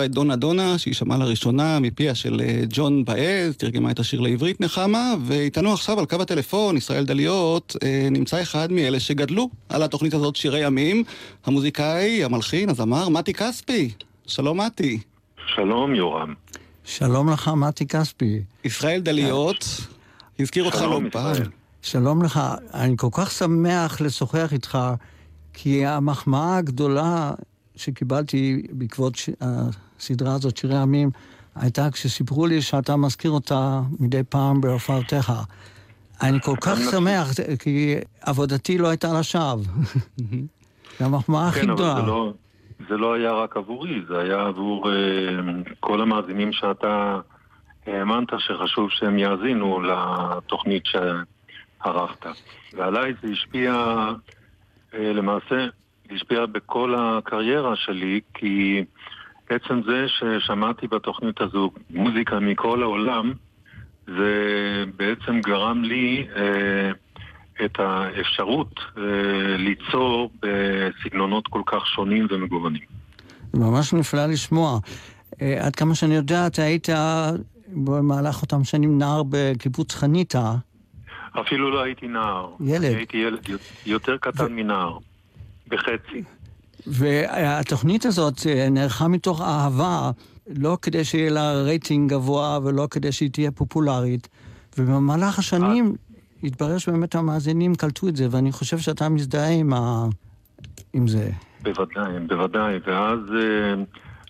שרה 0.00 0.06
את 0.06 0.12
דונה 0.12 0.36
דונה, 0.36 0.78
שהיא 0.78 0.94
שמעה 0.94 1.18
לראשונה 1.18 1.78
מפיה 1.80 2.14
של 2.14 2.40
אה, 2.40 2.62
ג'ון 2.68 3.04
באז, 3.04 3.56
תרגמה 3.56 3.90
את 3.90 3.98
השיר 3.98 4.20
לעברית 4.20 4.60
נחמה, 4.60 5.14
ואיתנו 5.24 5.72
עכשיו 5.72 5.98
על 5.98 6.06
קו 6.06 6.22
הטלפון, 6.22 6.76
ישראל 6.76 7.04
דליות, 7.04 7.76
אה, 7.82 8.08
נמצא 8.10 8.42
אחד 8.42 8.72
מאלה 8.72 9.00
שגדלו 9.00 9.50
על 9.68 9.82
התוכנית 9.82 10.14
הזאת 10.14 10.36
שירי 10.36 10.60
ימים, 10.60 11.04
המוזיקאי, 11.46 12.24
המלחין, 12.24 12.70
הזמר, 12.70 13.08
מתי 13.08 13.34
כספי. 13.34 13.90
שלום 14.26 14.60
מתי. 14.60 14.98
שלום 15.54 15.94
יורם. 15.94 16.34
שלום 16.84 17.30
לך, 17.30 17.48
מתי 17.48 17.86
כספי. 17.86 18.42
ישראל 18.64 19.00
דליות, 19.00 19.64
הזכיר 20.38 20.64
אותך 20.64 20.82
לא 20.82 21.00
פעם. 21.12 21.36
שלום 21.82 22.22
לך. 22.22 22.40
אני 22.74 22.94
כל 22.96 23.08
כך 23.12 23.30
שמח 23.30 24.00
לשוחח 24.00 24.52
איתך, 24.52 24.78
כי 25.52 25.86
המחמאה 25.86 26.56
הגדולה 26.56 27.30
שקיבלתי 27.80 28.62
בעקבות 28.70 29.16
ש... 29.16 29.30
הסדרה 30.00 30.34
הזאת, 30.34 30.56
שירי 30.56 30.76
עמים, 30.76 31.10
הייתה 31.54 31.90
כשסיפרו 31.90 32.46
לי 32.46 32.62
שאתה 32.62 32.96
מזכיר 32.96 33.30
אותה 33.30 33.80
מדי 34.00 34.22
פעם 34.28 34.60
בהופעותיך. 34.60 35.32
אני 36.22 36.40
כל 36.40 36.56
כך 36.60 36.78
שמח, 36.90 37.28
כי 37.58 37.94
עבודתי 38.20 38.78
לא 38.78 38.88
הייתה 38.88 39.20
לשווא. 39.20 39.64
זו 40.98 41.04
המחמאה 41.04 41.48
הכי 41.48 41.60
כן, 41.60 41.70
אבל 41.70 41.74
גדולה. 41.74 41.94
זה 41.94 42.06
לא, 42.06 42.32
זה 42.88 42.96
לא 42.96 43.14
היה 43.14 43.32
רק 43.32 43.56
עבורי, 43.56 44.00
זה 44.08 44.18
היה 44.18 44.46
עבור 44.46 44.90
אה, 44.90 44.96
כל 45.80 46.00
המאזינים 46.00 46.52
שאתה 46.52 47.20
האמנת 47.86 48.28
שחשוב 48.38 48.90
שהם 48.90 49.18
יאזינו 49.18 49.80
לתוכנית 49.80 50.82
שערכת. 50.86 52.26
ועליי 52.72 53.12
זה 53.22 53.28
השפיע, 53.32 53.72
אה, 54.94 55.12
למעשה, 55.12 55.66
השפיע 56.14 56.46
בכל 56.46 56.94
הקריירה 56.98 57.76
שלי, 57.76 58.20
כי 58.34 58.84
עצם 59.48 59.80
זה 59.86 60.06
ששמעתי 60.08 60.86
בתוכנית 60.86 61.40
הזו 61.40 61.70
מוזיקה 61.90 62.40
מכל 62.40 62.82
העולם, 62.82 63.32
זה 64.06 64.84
בעצם 64.96 65.40
גרם 65.40 65.84
לי 65.84 66.26
אה, 66.36 66.90
את 67.64 67.80
האפשרות 67.80 68.80
אה, 68.98 69.02
ליצור 69.56 70.30
בסגנונות 70.42 71.48
כל 71.48 71.62
כך 71.66 71.86
שונים 71.86 72.26
ומגוונים. 72.30 72.82
ממש 73.54 73.92
נפלא 73.92 74.26
לשמוע. 74.26 74.78
אה, 75.42 75.66
עד 75.66 75.76
כמה 75.76 75.94
שאני 75.94 76.14
יודע, 76.14 76.46
אתה 76.46 76.62
היית 76.62 76.88
במהלך 77.68 78.42
אותם 78.42 78.64
שנים 78.64 78.98
נער 78.98 79.22
בקיבוץ 79.30 79.94
חניתה. 79.94 80.54
אפילו 81.40 81.70
לא 81.70 81.82
הייתי 81.82 82.08
נער. 82.08 82.50
ילד. 82.60 82.96
הייתי 82.96 83.16
ילד 83.16 83.46
יותר 83.86 84.16
קטן 84.16 84.52
מנער, 84.52 84.98
בחצי. 85.70 86.22
והתוכנית 86.86 88.04
הזאת 88.06 88.46
אה, 88.46 88.68
נערכה 88.70 89.08
מתוך 89.08 89.40
אהבה, 89.40 90.10
לא 90.56 90.78
כדי 90.82 91.04
שיהיה 91.04 91.30
לה 91.30 91.62
רייטינג 91.62 92.10
גבוה 92.10 92.58
ולא 92.64 92.88
כדי 92.90 93.12
שהיא 93.12 93.30
תהיה 93.30 93.50
פופולרית. 93.50 94.28
ובמהלך 94.78 95.38
השנים 95.38 95.94
התברר 96.44 96.78
שבאמת 96.78 97.14
המאזינים 97.14 97.74
קלטו 97.74 98.08
את 98.08 98.16
זה, 98.16 98.26
ואני 98.30 98.52
חושב 98.52 98.78
שאתה 98.78 99.08
מזדהה 99.08 99.48
עם, 99.50 99.72
ה... 99.72 100.04
עם 100.92 101.08
זה. 101.08 101.30
בוודאי, 101.62 102.12
בוודאי. 102.28 102.78
ואז 102.86 103.18
אה, 103.38 103.74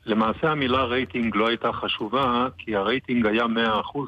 למעשה 0.07 0.51
המילה 0.51 0.85
רייטינג 0.85 1.37
לא 1.37 1.49
הייתה 1.49 1.73
חשובה, 1.73 2.49
כי 2.59 2.77
הרייטינג 2.77 3.27
היה 3.27 3.45
100% 3.45 3.49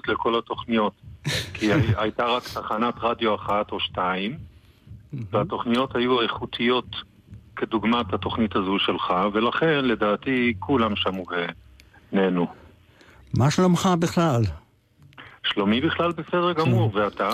לכל 0.08 0.38
התוכניות. 0.38 0.92
כי 1.54 1.72
הי- 1.72 1.94
הייתה 1.96 2.24
רק 2.26 2.42
תחנת 2.42 2.94
רדיו 3.00 3.34
אחת 3.34 3.72
או 3.72 3.80
שתיים, 3.80 4.36
והתוכניות 5.30 5.96
היו 5.96 6.20
איכותיות 6.20 6.86
כדוגמת 7.62 8.14
התוכנית 8.14 8.56
הזו 8.56 8.78
שלך, 8.78 9.12
ולכן 9.32 9.84
לדעתי 9.84 10.54
כולם 10.58 10.96
שמעו 10.96 11.24
ונהנו. 12.12 12.46
מה 13.34 13.50
שלומך 13.50 13.88
בכלל? 13.98 14.42
שלומי 15.44 15.80
בכלל 15.80 16.12
בסדר 16.12 16.52
גמור, 16.52 16.90
ואתה? 16.94 17.30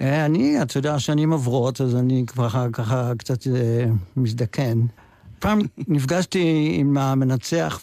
אה, 0.00 0.26
אני, 0.26 0.62
אתה 0.62 0.78
יודע, 0.78 0.98
שנים 0.98 1.32
עוברות, 1.32 1.80
אז 1.80 1.96
אני 1.96 2.24
כבר 2.26 2.48
ככה 2.72 3.12
קצת 3.18 3.46
אה, 3.46 3.84
מזדקן. 4.16 4.78
פעם 5.38 5.58
נפגשתי 5.94 6.72
עם 6.80 6.98
המנצח 6.98 7.80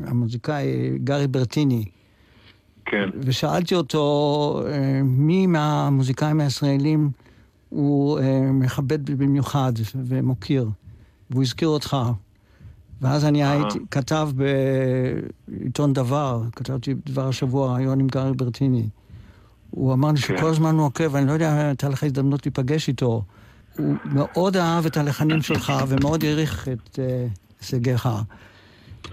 והמוזיקאי 0.00 0.98
גארי 1.04 1.26
ברטיני, 1.26 1.84
כן. 2.84 3.08
ושאלתי 3.20 3.74
אותו 3.74 4.62
אה, 4.66 5.00
מי 5.04 5.46
מהמוזיקאים 5.46 6.40
הישראלים 6.40 7.10
הוא 7.68 8.18
אה, 8.18 8.40
מכבד 8.52 9.10
במיוחד 9.10 9.72
ומוקיר, 9.94 10.68
והוא 11.30 11.42
הזכיר 11.42 11.68
אותך. 11.68 11.96
ואז 13.00 13.24
אני 13.24 13.44
אה. 13.44 13.50
הייתי, 13.50 13.78
כתב 13.90 14.28
בעיתון 15.48 15.92
דבר, 15.92 16.42
כתבתי 16.56 16.94
דבר 17.06 17.28
השבוע, 17.28 17.74
ראיון 17.74 18.00
עם 18.00 18.06
גארי 18.06 18.32
ברטיני. 18.32 18.88
הוא 19.70 19.92
אמר 19.92 20.12
לי 20.12 20.18
כן. 20.18 20.36
שכל 20.36 20.46
הזמן 20.46 20.74
הוא 20.74 20.86
עוקב, 20.86 21.16
אני 21.16 21.26
לא 21.26 21.32
יודע, 21.32 21.66
הייתה 21.66 21.88
לך 21.88 22.02
הזדמנות 22.02 22.46
להיפגש 22.46 22.88
איתו. 22.88 23.22
הוא 23.78 23.94
מאוד 24.04 24.56
אהב 24.56 24.86
את 24.86 24.96
הלחנים 24.96 25.42
שלך 25.42 25.72
ומאוד 25.88 26.24
העריך 26.24 26.68
את 26.68 26.98
אה, 26.98 27.26
הישגיך. 27.60 28.08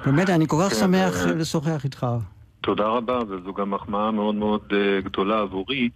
באמת, 0.06 0.30
אני 0.30 0.48
כל 0.48 0.58
כך 0.64 0.74
כן, 0.74 0.80
שמח 0.80 1.28
אה, 1.28 1.34
לשוחח 1.34 1.84
איתך. 1.84 2.08
תודה 2.62 2.88
רבה, 2.88 3.20
וזו 3.30 3.54
גם 3.54 3.72
מחמאה 3.72 4.12
מאוד 4.12 4.36
מאוד 4.36 4.62
אה, 4.72 5.02
גדולה 5.02 5.42
עבורי 5.42 5.90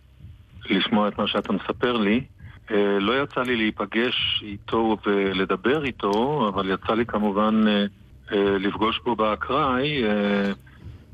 לשמוע 0.70 1.08
את 1.08 1.18
מה 1.18 1.28
שאתה 1.28 1.54
מספר 1.54 1.98
לי. 1.98 2.24
אה, 2.72 3.00
לא 3.00 3.24
יצא 3.24 3.42
לי 3.42 3.56
להיפגש 3.56 4.44
איתו 4.44 4.98
ולדבר 5.06 5.86
איתו, 5.86 6.50
אבל 6.54 6.70
יצא 6.70 6.94
לי 6.94 7.06
כמובן 7.06 7.64
אה, 7.68 7.86
אה, 8.32 8.58
לפגוש 8.58 9.00
בו 9.06 9.16
באקראי 9.16 10.04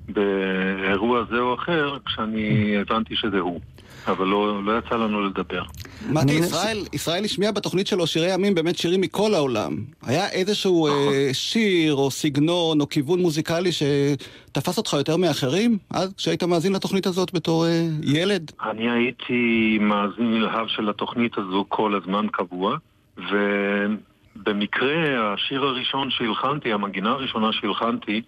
באירוע 0.09 1.23
זה 1.29 1.39
או 1.39 1.53
אחר, 1.53 1.97
כשאני 2.05 2.77
הבנתי 2.77 3.15
שזה 3.15 3.39
הוא. 3.39 3.59
אבל 4.07 4.27
לא, 4.27 4.63
לא 4.63 4.77
יצא 4.77 4.95
לנו 4.95 5.21
לדבר. 5.21 5.63
מתי, 6.09 6.33
ישראל, 6.33 6.77
ישראל 6.93 7.25
השמיע 7.25 7.51
בתוכנית 7.51 7.87
שלו 7.87 8.07
שירי 8.07 8.33
ימים 8.33 8.55
באמת 8.55 8.77
שירים 8.77 9.01
מכל 9.01 9.33
העולם. 9.33 9.77
היה 10.05 10.29
איזשהו 10.29 10.87
אה, 10.87 10.91
נכון. 10.91 11.33
שיר 11.33 11.93
או 11.93 12.11
סגנון 12.11 12.81
או 12.81 12.89
כיוון 12.89 13.19
מוזיקלי 13.19 13.69
שתפס 13.71 14.77
אותך 14.77 14.93
יותר 14.93 15.17
מאחרים? 15.17 15.77
אז 15.89 16.13
כשהיית 16.17 16.43
מאזין 16.43 16.73
לתוכנית 16.73 17.07
הזאת 17.07 17.33
בתור 17.33 17.65
אה, 17.65 17.87
ילד? 18.03 18.51
אני 18.63 18.91
הייתי 18.91 19.77
מאזין 19.81 20.33
נלהב 20.33 20.67
של 20.67 20.89
התוכנית 20.89 21.37
הזו 21.37 21.65
כל 21.69 21.95
הזמן 21.95 22.25
קבוע, 22.31 22.77
ובמקרה 23.17 25.33
השיר 25.33 25.63
הראשון 25.63 26.11
שהלחנתי, 26.11 26.73
המגינה 26.73 27.09
הראשונה 27.09 27.51
שהלחנתי, 27.51 28.21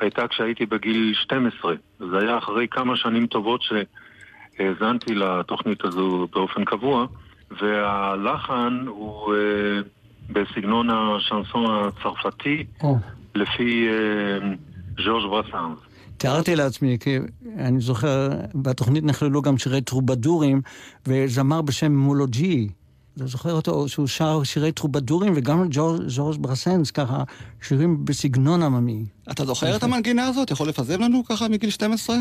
הייתה 0.00 0.28
כשהייתי 0.28 0.66
בגיל 0.66 1.14
12. 1.14 1.74
זה 1.98 2.18
היה 2.18 2.38
אחרי 2.38 2.66
כמה 2.70 2.96
שנים 2.96 3.26
טובות 3.26 3.62
ש... 3.62 3.72
האזנתי 4.58 5.14
לתוכנית 5.14 5.84
הזו 5.84 6.28
באופן 6.32 6.64
קבוע, 6.64 7.06
והלחן 7.60 8.84
הוא 8.88 9.34
אה, 9.34 9.80
בסגנון 10.30 10.88
השנסון 10.90 11.64
הצרפתי, 11.66 12.64
oh. 12.80 12.86
לפי 13.34 13.88
אה, 13.88 14.48
ז'ורג' 15.04 15.30
ברסאנס. 15.30 15.78
תיארתי 16.16 16.56
לעצמי, 16.56 16.96
כי 17.00 17.18
אני 17.58 17.80
זוכר, 17.80 18.28
בתוכנית 18.54 19.04
נכללו 19.04 19.42
גם 19.42 19.58
שירי 19.58 19.80
טרובדורים, 19.80 20.60
וזמר 21.06 21.62
בשם 21.62 21.92
מולוג'י. 21.92 22.68
אתה 23.16 23.26
זוכר 23.26 23.52
אותו, 23.52 23.88
שהוא 23.88 24.06
שר 24.06 24.42
שירי 24.44 24.72
טרובדורים, 24.72 25.32
וגם 25.36 25.68
ז'ורג' 26.06 26.40
ברסנס, 26.40 26.90
ככה, 26.90 27.22
שירים 27.62 28.04
בסגנון 28.04 28.62
עממי. 28.62 29.04
אתה 29.30 29.44
זוכר 29.44 29.76
את 29.76 29.82
המנגינה 29.82 30.26
הזאת? 30.26 30.50
יכול 30.50 30.68
לפזם 30.68 31.00
לנו 31.00 31.24
ככה 31.24 31.48
מגיל 31.48 31.70
12? 31.70 32.16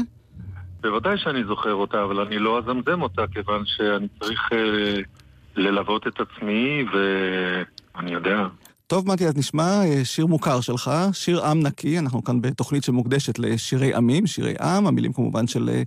בוודאי 0.81 1.17
שאני 1.17 1.43
זוכר 1.43 1.73
אותה, 1.73 2.03
אבל 2.03 2.19
אני 2.19 2.39
לא 2.39 2.59
אזמזם 2.59 3.01
אותה, 3.01 3.21
כיוון 3.33 3.63
שאני 3.65 4.07
צריך 4.19 4.49
אה, 4.53 5.01
ללוות 5.55 6.07
את 6.07 6.19
עצמי, 6.19 6.85
ואני 6.93 8.11
יודע. 8.13 8.47
טוב, 8.87 9.07
מתי, 9.07 9.27
אז 9.27 9.37
נשמע 9.37 9.83
אה, 9.85 10.05
שיר 10.05 10.25
מוכר 10.25 10.61
שלך, 10.61 10.91
שיר 11.13 11.45
עם 11.45 11.59
נקי, 11.59 11.99
אנחנו 11.99 12.23
כאן 12.23 12.41
בתוכנית 12.41 12.83
שמוקדשת 12.83 13.39
לשירי 13.39 13.93
עמים, 13.93 14.27
שירי 14.27 14.53
עם, 14.61 14.87
המילים 14.87 15.13
כמובן 15.13 15.47
של 15.47 15.69
אה, 15.69 15.83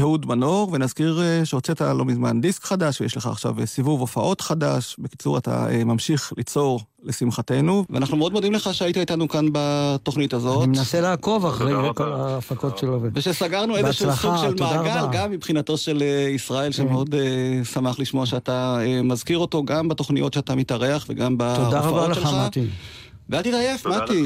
אהוד 0.00 0.26
מנור, 0.26 0.70
ונזכיר 0.72 1.20
שהוצאת 1.44 1.80
לא 1.80 2.04
מזמן 2.04 2.40
דיסק 2.40 2.64
חדש, 2.64 3.00
ויש 3.00 3.16
לך 3.16 3.26
עכשיו 3.26 3.54
סיבוב 3.64 4.00
הופעות 4.00 4.40
חדש. 4.40 4.96
בקיצור, 4.98 5.38
אתה 5.38 5.66
ממשיך 5.84 6.32
ליצור 6.36 6.80
לשמחתנו, 7.04 7.84
ואנחנו 7.90 8.16
מאוד 8.16 8.32
מודים 8.32 8.52
לך 8.52 8.74
שהיית 8.74 8.96
איתנו 8.96 9.28
כאן 9.28 9.46
בתוכנית 9.52 10.34
הזאת. 10.34 10.62
אני 10.62 10.66
מנסה 10.66 11.00
לעקוב 11.00 11.46
אחרי 11.46 11.72
כל 11.94 12.12
ההפקות 12.12 12.78
שלו. 12.78 13.00
ושסגרנו 13.14 13.76
איזשהו 13.76 14.12
סוג 14.12 14.36
של 14.36 14.54
מעגל, 14.60 15.06
גם 15.12 15.30
מבחינתו 15.30 15.76
של 15.76 16.02
אה, 16.02 16.28
ישראל, 16.34 16.72
כן. 16.72 16.72
שמאוד 16.72 17.14
uh, 17.14 17.64
שמח 17.68 17.98
לשמוע 17.98 18.26
שאתה 18.26 18.78
uh, 18.80 19.02
מזכיר 19.02 19.38
אותו 19.38 19.64
גם 19.64 19.88
בתוכניות 19.88 20.34
שאתה 20.34 20.54
מתארח 20.54 21.06
וגם 21.08 21.38
בהופעות 21.38 21.70
שלך. 21.70 21.74
תודה 21.74 21.88
רבה 21.88 22.08
לך, 22.08 22.28
מתי. 22.46 22.66
ואל 23.28 23.42
תתעייף, 23.42 23.86
מתי. 23.86 24.24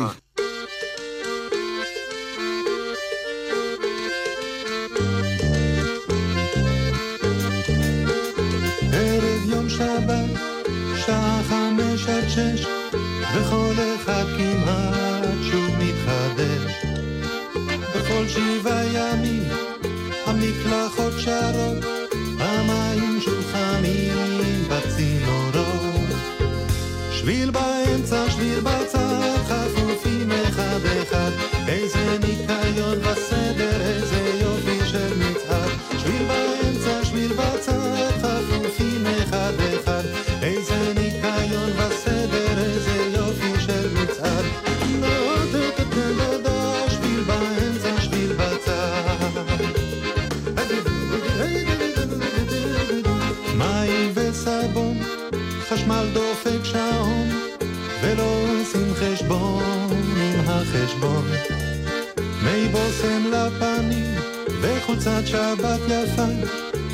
שש, 9.79 10.28
אחד 13.79 14.25
כמעט 14.37 15.29
שוב 15.51 15.71
מתחדש. 15.79 16.85
בכל 17.97 18.29
שבעה 18.29 18.85
ימים 18.87 19.43
המקלחות 20.27 21.13
שרות, 21.19 21.98
עם 60.69 60.83
החשבון. 60.83 61.25
מי 62.43 62.69
בושם 62.69 63.25
לפנים, 63.33 64.15
וחולצת 64.61 65.23
שבת 65.27 65.81
יפה, 65.89 66.49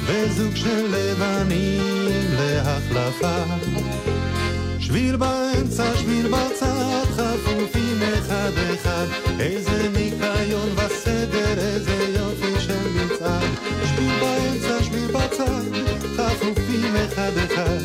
וזוג 0.06 0.56
של 0.56 0.86
לבנים 0.90 2.06
להחלפה. 2.38 3.42
שביל 4.78 5.16
באמצע, 5.16 5.96
שביל 5.96 6.28
בצד, 6.28 7.04
חפופים 7.16 7.98
אחד 8.18 8.50
אחד, 8.74 9.06
איזה 9.40 9.88
ניקיון 9.88 10.68
וסדר, 10.76 11.58
איזה 11.58 12.06
יופי 12.18 12.60
של 12.60 12.88
מצעד. 12.94 13.48
שביל 13.84 14.20
באמצע, 14.20 14.84
שביל 14.84 15.06
בצד, 15.06 15.62
חפופים 16.16 16.96
אחד 16.96 17.32
אחד, 17.46 17.78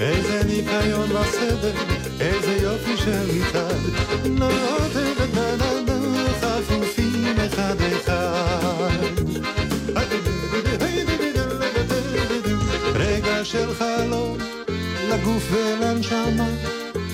איזה 0.00 0.42
ניקיון 0.46 1.16
וסדר, 1.16 1.72
איזה 2.20 2.56
יופי 2.62 2.96
של 2.96 3.26
מצעד. 3.34 3.80
רגע 4.94 5.09
של 13.50 13.74
חלום, 13.74 14.38
לגוף 15.10 15.52
ולנשמה, 15.52 16.48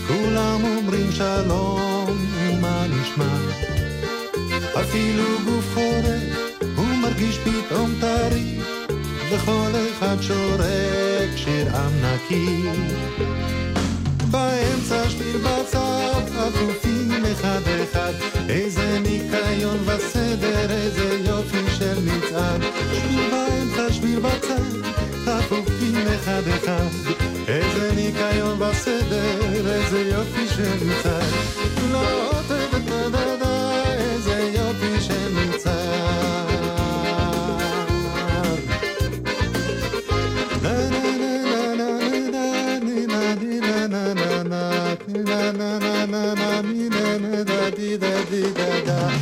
כולם 0.08 0.64
אומרים 0.64 1.12
שלום, 1.12 2.18
ומה 2.38 2.86
נשמע? 2.86 3.38
אפילו 4.80 5.24
גוף 5.44 5.74
חורק, 5.74 6.56
הוא 6.76 6.86
מרגיש 6.86 7.38
פתאום 7.38 7.90
טרי. 8.00 8.58
וכל 9.30 9.70
אחד 9.90 10.16
שורק 10.20 11.36
שיר 11.36 11.76
עם 11.76 11.92
נקי. 12.02 12.62
באמצע 14.30 15.10
שביל 15.10 15.36
בצד, 15.36 16.22
עטופים 17.16 17.32
אחד 17.32 17.60
אחד, 17.82 18.12
איזה 18.48 18.98
ניקיון 18.98 19.78
וסדר, 19.86 20.70
איזה 20.70 21.18
יופי 21.24 21.70
של 21.78 21.98
מצעד. 22.00 22.62
שביל 22.92 23.30
באמצע, 23.30 23.92
שביל 23.92 24.20
בצד, 24.20 24.88
עטופים 25.26 26.06
אחד 26.14 26.42
אחד, 26.48 26.86
איזה 27.48 27.92
ניקיון 27.94 28.62
וסדר, 28.62 29.40
איזה 29.52 30.00
יופי 30.00 30.48
של 30.48 30.84
מצעד. 30.84 31.32
לא 31.92 32.26
איזה 32.50 33.35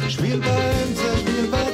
שביל 0.09 0.41
באמצע, 0.41 1.19
שביל 1.19 1.47
בצד, 1.51 1.74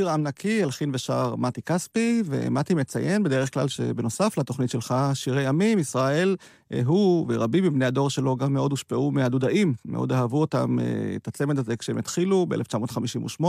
שיר 0.00 0.10
עם 0.10 0.22
נקי, 0.22 0.62
הלחין 0.62 0.90
ושר 0.94 1.36
מתי 1.36 1.62
כספי, 1.62 2.22
ומתי 2.26 2.74
מציין 2.74 3.22
בדרך 3.22 3.54
כלל 3.54 3.68
שבנוסף 3.68 4.38
לתוכנית 4.38 4.70
שלך, 4.70 4.94
שירי 5.14 5.48
ימים, 5.48 5.78
ישראל, 5.78 6.36
אה, 6.72 6.80
הוא 6.84 7.26
ורבים 7.28 7.64
מבני 7.64 7.84
הדור 7.84 8.10
שלו 8.10 8.36
גם 8.36 8.52
מאוד 8.52 8.70
הושפעו 8.70 9.10
מהדודאים, 9.10 9.74
מאוד 9.84 10.12
אהבו 10.12 10.40
אותם, 10.40 10.78
אה, 10.78 10.84
את 11.16 11.28
הצמד 11.28 11.58
הזה 11.58 11.76
כשהם 11.76 11.98
התחילו 11.98 12.46
ב-1958, 12.46 13.44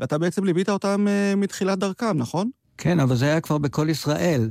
ואתה 0.00 0.18
בעצם 0.18 0.44
ליווית 0.44 0.68
אותם 0.68 1.06
אה, 1.08 1.34
מתחילת 1.36 1.78
דרכם, 1.78 2.18
נכון? 2.18 2.50
כן, 2.78 3.00
אבל 3.00 3.16
זה 3.16 3.24
היה 3.24 3.40
כבר 3.40 3.58
בכל 3.58 3.86
ישראל. 3.90 4.50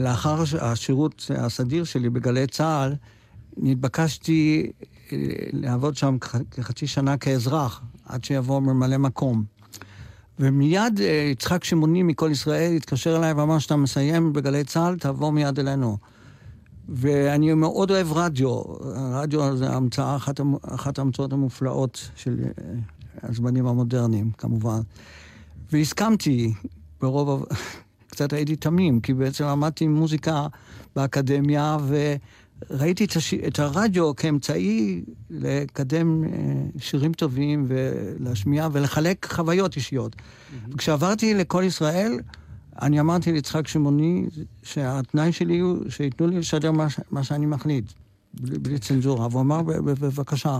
לאחר 0.00 0.42
הש- 0.42 0.54
השירות 0.54 1.30
הסדיר 1.38 1.84
שלי 1.84 2.10
בגלי 2.10 2.46
צה"ל, 2.46 2.92
נתבקשתי 3.56 4.70
לעבוד 5.52 5.96
שם 5.96 6.16
כח- 6.20 6.36
כחצי 6.50 6.86
שנה 6.86 7.16
כאזרח, 7.16 7.82
עד 8.06 8.24
שיבוא 8.24 8.60
ממלא 8.60 8.96
מקום. 8.98 9.44
ומיד 10.40 11.00
אה, 11.00 11.28
יצחק 11.32 11.64
שמעוני 11.64 12.02
מכל 12.02 12.28
ישראל 12.32 12.72
התקשר 12.72 13.16
אליי 13.16 13.32
ואמר 13.32 13.58
שאתה 13.58 13.76
מסיים 13.76 14.32
בגלי 14.32 14.64
צה"ל, 14.64 14.98
תבוא 14.98 15.30
מיד 15.30 15.58
אלינו. 15.58 15.98
ואני 16.88 17.54
מאוד 17.54 17.90
אוהב 17.90 18.12
רדיו. 18.12 18.62
הרדיו 18.94 19.56
זה 19.56 19.70
המצאה, 19.70 20.16
אחת, 20.16 20.40
אחת 20.62 20.98
ההמצאות 20.98 21.32
המופלאות 21.32 22.10
של 22.16 22.40
אה, 22.44 22.64
הזמנים 23.22 23.66
המודרניים, 23.66 24.30
כמובן. 24.38 24.80
והסכמתי, 25.72 26.52
ברוב... 27.00 27.44
קצת 28.10 28.32
הייתי 28.32 28.56
תמים, 28.56 29.00
כי 29.00 29.14
בעצם 29.14 29.44
למדתי 29.44 29.88
מוזיקה 29.88 30.46
באקדמיה, 30.96 31.76
וראיתי 32.70 33.04
את, 33.04 33.16
הש... 33.16 33.34
את 33.34 33.58
הרדיו 33.58 34.16
כאמצעי 34.16 35.02
לקדם 35.30 36.24
אה, 36.24 36.30
שירים 36.78 37.12
טובים 37.12 37.66
ולהשמיע 37.68 38.68
ולחלק 38.72 39.26
חוויות 39.32 39.76
אישיות. 39.76 40.16
וכשעברתי 40.72 41.34
לכל 41.34 41.62
ישראל, 41.66 42.20
אני 42.82 43.00
אמרתי 43.00 43.32
ליצחק 43.32 43.68
שמעוני 43.68 44.26
שהתנאי 44.62 45.32
שלי 45.32 45.58
הוא 45.58 45.78
שייתנו 45.88 46.26
לי 46.26 46.38
לשדר 46.38 46.72
מה, 46.72 46.90
ש... 46.90 47.00
מה 47.10 47.24
שאני 47.24 47.46
מחליט, 47.46 47.84
בלי, 48.34 48.58
בלי 48.58 48.78
צנזורה. 48.78 49.26
והוא 49.30 49.40
אמר, 49.40 49.62
"ב- 49.62 49.72
ב- 49.72 49.90
בבקשה. 49.90 50.58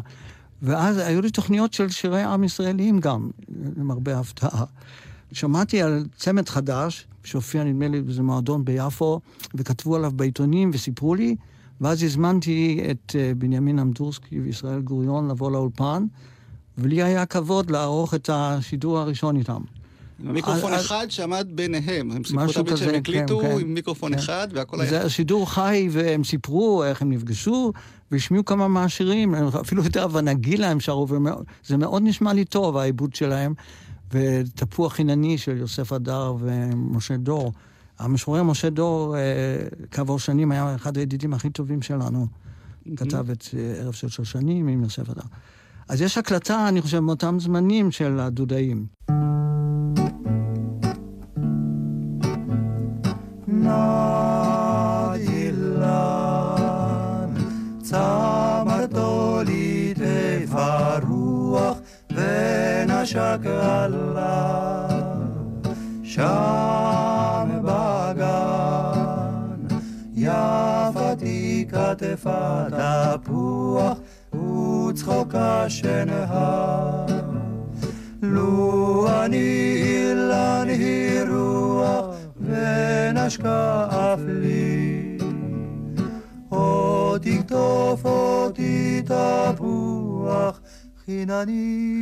ואז 0.63 0.99
היו 0.99 1.21
לי 1.21 1.31
תוכניות 1.31 1.73
של 1.73 1.89
שירי 1.89 2.23
עם 2.23 2.45
ישראליים 2.45 3.01
גם, 3.01 3.31
למרבה 3.77 4.17
ההפתעה. 4.17 4.65
שמעתי 5.33 5.83
על 5.83 6.07
צמד 6.17 6.49
חדש, 6.49 7.07
שהופיע 7.25 7.65
נדמה 7.65 7.89
לי 7.89 8.01
באיזה 8.03 8.23
מועדון 8.23 8.65
ביפו, 8.65 9.21
וכתבו 9.55 9.97
עליו 9.97 10.13
בעיתונים 10.17 10.71
וסיפרו 10.75 11.15
לי, 11.15 11.37
ואז 11.81 12.03
הזמנתי 12.03 12.81
את 12.91 13.17
אה, 13.19 13.33
בנימין 13.39 13.79
אמדורסקי 13.79 14.41
וישראל 14.41 14.81
גוריון 14.81 15.31
לבוא 15.31 15.51
לאולפן, 15.51 16.07
ולי 16.79 17.03
היה 17.03 17.27
כבוד 17.27 17.71
לערוך 17.71 18.15
את 18.15 18.31
השידור 18.33 18.99
הראשון 18.99 19.37
איתם. 19.37 19.61
מיקרופון 20.19 20.73
אז- 20.73 20.85
אחד 20.87 21.07
שעמד 21.09 21.47
ביניהם. 21.55 22.11
הם 22.11 22.25
סיפרו 22.25 22.53
תמיד 22.53 22.77
שהם 22.77 22.95
הקליטו 22.95 23.41
כן, 23.41 23.55
כן. 23.55 23.61
עם 23.61 23.75
מיקרופון 23.75 24.13
כן. 24.13 24.19
אחד, 24.19 24.49
והכל 24.53 24.81
היה... 24.81 24.91
זה 25.03 25.11
שידור 25.11 25.51
חי, 25.51 25.89
והם 25.91 26.25
סיפרו 26.25 26.85
איך 26.85 27.03
הם 27.03 27.13
נפגשו, 27.13 27.73
והשמיעו 28.11 28.45
כמה 28.45 28.69
מהשירים, 28.69 29.35
אפילו 29.35 29.85
יותר 29.85 30.07
ונגילה 30.13 30.71
הם 30.71 30.81
שרו, 30.81 31.07
וזה 31.09 31.77
מאוד 31.77 32.03
נשמע 32.03 32.33
לי 32.33 32.45
טוב, 32.45 32.77
העיבוד 32.77 33.15
שלהם. 33.15 33.55
ותפוח 34.13 34.93
חינני 34.93 35.39
של 35.39 35.57
יוסף 35.57 35.93
הדר 35.93 36.35
ומשה 36.41 37.17
דור. 37.17 37.53
המשורר 38.01 38.43
משה 38.43 38.71
דור, 38.71 39.17
אה, 39.17 39.21
כעבור 39.91 40.19
שנים, 40.19 40.53
היה 40.53 40.75
אחד 40.75 40.97
הידידים 40.97 41.35
הכי 41.35 41.51
טובים 41.51 41.83
שלנו. 41.83 42.27
כתב 42.97 43.31
את 43.31 43.45
אה, 43.59 43.75
ערב 43.81 43.93
של 43.93 44.09
שושנים 44.09 44.69
עם 44.69 44.83
יוסף 44.83 45.11
הדר. 45.11 45.23
אז 45.89 46.01
יש 46.01 46.19
הקלטה, 46.19 46.69
אני 46.69 46.83
חושב, 46.83 47.01
מאותם 47.01 47.37
זמנים 47.41 47.91
של 47.91 48.21
הדודאים. 48.21 48.87
ונשק 62.15 63.41
עליו, 63.47 64.91
כתפה 71.91 72.63
תפוח 72.71 73.99
וצחוקה 74.35 75.65
שנהר. 75.69 77.07
לו 78.23 79.07
אני 79.25 79.75
אילן 79.77 80.67
היא 80.69 81.21
רוח 81.29 82.07
ונשקה 82.41 83.87
אף 83.91 84.21
לי. 84.27 85.19
או 86.53 87.15
תקטוף 87.19 88.05
אותי 88.05 89.03
תפוח 89.05 90.61
חינני. 91.05 92.01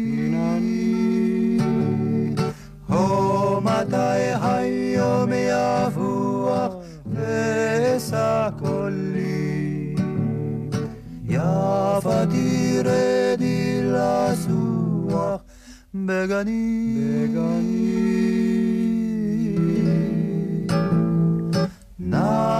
או 2.91 3.61
מתי 3.61 4.33
היום 4.43 5.31
יבוח 5.33 6.75
ואשא 7.07 8.49
קולי. 8.59 9.78
Iava 11.39 12.27
dire 12.27 13.37
di 13.39 13.81
la 13.83 14.35
sua 14.35 15.41
begani. 15.93 16.63
begani. 16.99 17.87
Nadilan 21.99 22.59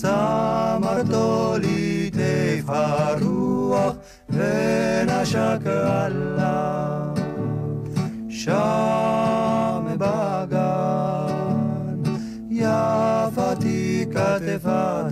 Zamartoli 0.00 1.82
te 2.14 2.62
faruach 2.62 3.98
Vena 4.28 5.20
shakala 5.26 6.54
Shakala 8.30 9.53
יפתי 14.36 14.46
כתפה 14.54 15.02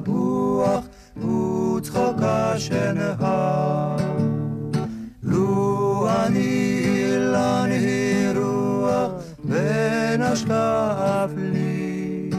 תפוח 0.00 0.84
וצחוקה 1.16 2.54
שנהר. 2.58 3.96
לו 5.22 6.06
אני 6.26 6.82
אילן 6.86 7.68
היא 7.70 8.30
רוח 8.36 9.10
ונשקה 9.44 10.94
אף 11.24 11.30
לי. 11.36 12.30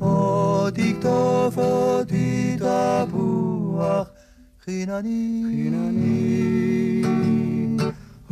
או 0.00 0.66
תקטוף 0.70 1.58
אותי 1.58 2.56
תפוח 2.56 4.08
חינני. 4.64 5.42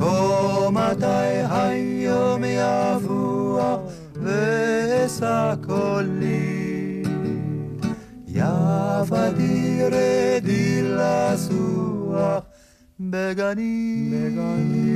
או 0.00 0.72
מתי 0.72 1.42
היום 1.50 2.42
יבוח 2.44 3.80
ואשא 4.22 5.55
קולי. 5.66 6.59
a 8.99 9.05
di 10.41 10.82
la 10.82 11.36
sua 11.36 12.45
Begani. 12.97 14.11
Begani. 14.11 14.91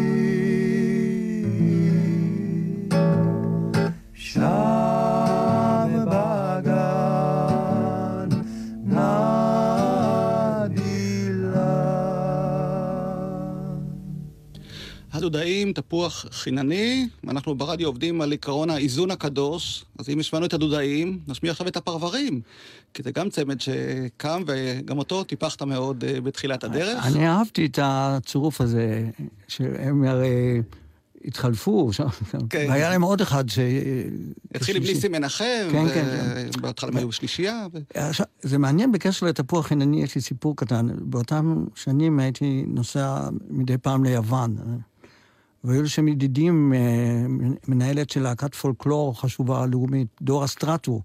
הדודאים, 15.24 15.72
תפוח 15.72 16.26
חינני, 16.30 17.08
אנחנו 17.28 17.54
ברדיו 17.54 17.88
עובדים 17.88 18.20
על 18.20 18.32
עקרון 18.32 18.70
האיזון 18.70 19.10
הקדוש, 19.10 19.84
אז 19.98 20.08
אם 20.08 20.18
השמענו 20.18 20.46
את 20.46 20.52
הדודאים, 20.52 21.18
נשמיע 21.28 21.52
עכשיו 21.52 21.68
את 21.68 21.76
הפרברים, 21.76 22.40
כי 22.94 23.02
זה 23.02 23.10
גם 23.10 23.30
צמד 23.30 23.60
שקם, 23.60 24.42
וגם 24.46 24.98
אותו 24.98 25.24
טיפחת 25.24 25.62
מאוד 25.62 26.04
אה, 26.04 26.20
בתחילת 26.20 26.64
הדרך. 26.64 27.06
אני 27.06 27.28
אהבתי 27.28 27.66
את 27.66 27.78
הצירוף 27.82 28.60
הזה, 28.60 29.08
שהם 29.48 30.04
הרי 30.04 30.62
התחלפו, 31.24 31.92
שם, 31.92 32.06
כן. 32.50 32.66
והיה 32.68 32.90
להם 32.90 33.02
עוד 33.02 33.20
אחד 33.20 33.48
ש... 33.48 33.58
התחיל 34.54 34.76
עם. 34.76 34.82
ניסים 34.82 35.12
מנחם, 35.12 35.44
כן, 35.72 35.88
כן, 35.94 36.46
ובהתחלה 36.58 36.90
הם 36.90 36.96
היו 36.96 37.12
שלישייה. 37.12 37.66
ו- 37.72 37.78
עכשיו, 37.94 38.26
זה 38.42 38.58
מעניין, 38.58 38.92
בקשר 38.92 39.26
לתפוח 39.26 39.66
חינני 39.66 40.02
יש 40.02 40.14
לי 40.14 40.20
סיפור 40.20 40.56
קטן. 40.56 40.86
באותם 40.98 41.64
שנים 41.74 42.18
הייתי 42.18 42.64
נוסע 42.66 43.28
מדי 43.50 43.78
פעם 43.78 44.04
ליוון. 44.04 44.56
והיו 45.64 45.88
שם 45.88 46.08
ידידים, 46.08 46.72
אה, 46.72 46.78
מנהלת 47.68 48.10
של 48.10 48.22
להקת 48.22 48.54
פולקלור 48.54 49.20
חשובה 49.20 49.66
לאומית, 49.66 50.08
דורה 50.22 50.46
סטרטו. 50.46 51.02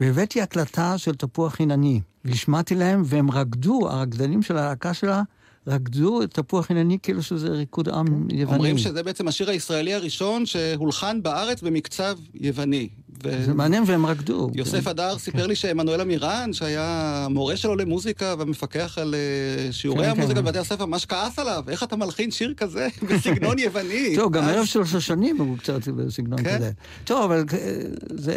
והבאתי 0.00 0.42
הקלטה 0.42 0.98
של 0.98 1.14
תפוח 1.14 1.54
חינני, 1.54 2.00
והשמעתי 2.24 2.74
להם, 2.74 3.02
והם 3.04 3.30
רקדו, 3.30 3.88
הרקדנים 3.90 4.42
של 4.42 4.56
הלהקה 4.56 4.94
שלה, 4.94 5.22
רקדו 5.66 6.22
את 6.22 6.34
תפוח 6.34 6.66
חינני 6.66 6.98
כאילו 7.02 7.22
שזה 7.22 7.48
ריקוד 7.48 7.88
עם 7.88 8.06
יווני. 8.30 8.56
אומרים 8.56 8.78
שזה 8.78 9.02
בעצם 9.02 9.28
השיר 9.28 9.50
הישראלי 9.50 9.94
הראשון 9.94 10.46
שהולחן 10.46 11.22
בארץ 11.22 11.62
במקצב 11.62 12.18
יווני. 12.34 12.88
ו- 13.24 13.44
זה 13.44 13.54
מעניין 13.54 13.82
והם 13.86 14.06
רקדו. 14.06 14.50
יוסף 14.54 14.84
כן. 14.84 14.90
הדר 14.90 15.18
סיפר 15.18 15.46
לי 15.46 15.54
שעמנואל 15.54 16.00
עמירן, 16.00 16.52
שהיה 16.52 17.26
מורה 17.30 17.56
שלו 17.56 17.76
למוזיקה 17.76 18.34
ומפקח 18.38 18.98
על 19.00 19.14
אה, 19.14 19.72
שיעורי 19.72 20.04
כן, 20.04 20.10
המוזיקה 20.10 20.40
כן. 20.40 20.44
בבתי 20.44 20.58
הספר, 20.58 20.86
ממש 20.86 21.06
כעס 21.06 21.38
עליו, 21.38 21.64
איך 21.68 21.82
אתה 21.82 21.96
מלחין 21.96 22.30
שיר 22.30 22.54
כזה 22.56 22.88
בסגנון 23.10 23.58
יווני? 23.58 24.12
טוב, 24.16 24.32
גם 24.32 24.44
ערב 24.44 24.64
של 24.64 24.84
שושנים 24.84 25.38
הוא 25.38 25.58
קצת 25.58 25.88
בסגנון 25.88 26.42
כן. 26.42 26.56
כזה. 26.56 26.70
טוב, 27.04 27.22
אבל 27.24 27.44
אה, 27.52 27.80
זה, 28.16 28.34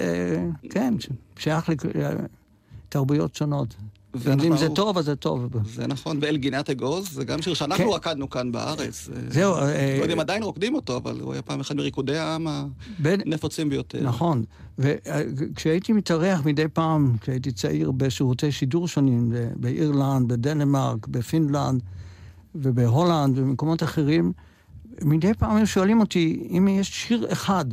כן, 0.69 0.93
שייך 1.39 1.69
לתרבויות 2.89 3.35
שונות. 3.35 3.75
ואנחנו- 4.13 4.47
אם 4.47 4.57
זה 4.57 4.69
טוב, 4.69 4.97
אז 4.97 5.05
זה 5.05 5.15
טוב. 5.15 5.47
זה 5.75 5.87
נכון, 5.87 6.17
ואל 6.21 6.37
גינת 6.37 6.69
אגוז, 6.69 7.09
זה 7.13 7.25
גם 7.25 7.41
שיר 7.41 7.53
שאנחנו 7.53 7.85
כן. 7.85 7.95
רקדנו 7.95 8.29
כאן 8.29 8.51
בארץ. 8.51 9.09
אה, 9.09 9.21
זהו, 9.29 9.55
אה, 9.55 9.95
לא 9.97 10.01
יודע 10.03 10.13
אם 10.13 10.19
עדיין 10.19 10.43
רוקדים 10.43 10.75
אותו, 10.75 10.97
אבל 10.97 11.19
הוא 11.21 11.33
היה 11.33 11.41
פעם 11.41 11.59
אחד 11.59 11.75
מריקודי 11.75 12.17
העם 12.17 12.47
הנפוצים 13.03 13.69
ביותר. 13.69 14.03
נכון. 14.03 14.43
וכשהייתי 14.77 15.93
מתארח 15.93 16.45
מדי 16.45 16.67
פעם, 16.73 17.15
כשהייתי 17.21 17.51
צעיר 17.51 17.91
בשירותי 17.91 18.51
שידור 18.51 18.87
שונים, 18.87 19.31
באירלנד, 19.55 20.27
בדנמרק, 20.27 21.07
בפינלנד 21.07 21.81
ובהולנד 22.55 23.39
ובמקומות 23.39 23.83
אחרים, 23.83 24.33
מדי 25.01 25.31
פעם 25.33 25.55
היו 25.55 25.67
שואלים 25.67 25.99
אותי 25.99 26.47
אם 26.57 26.67
יש 26.67 26.89
שיר 27.07 27.31
אחד 27.31 27.65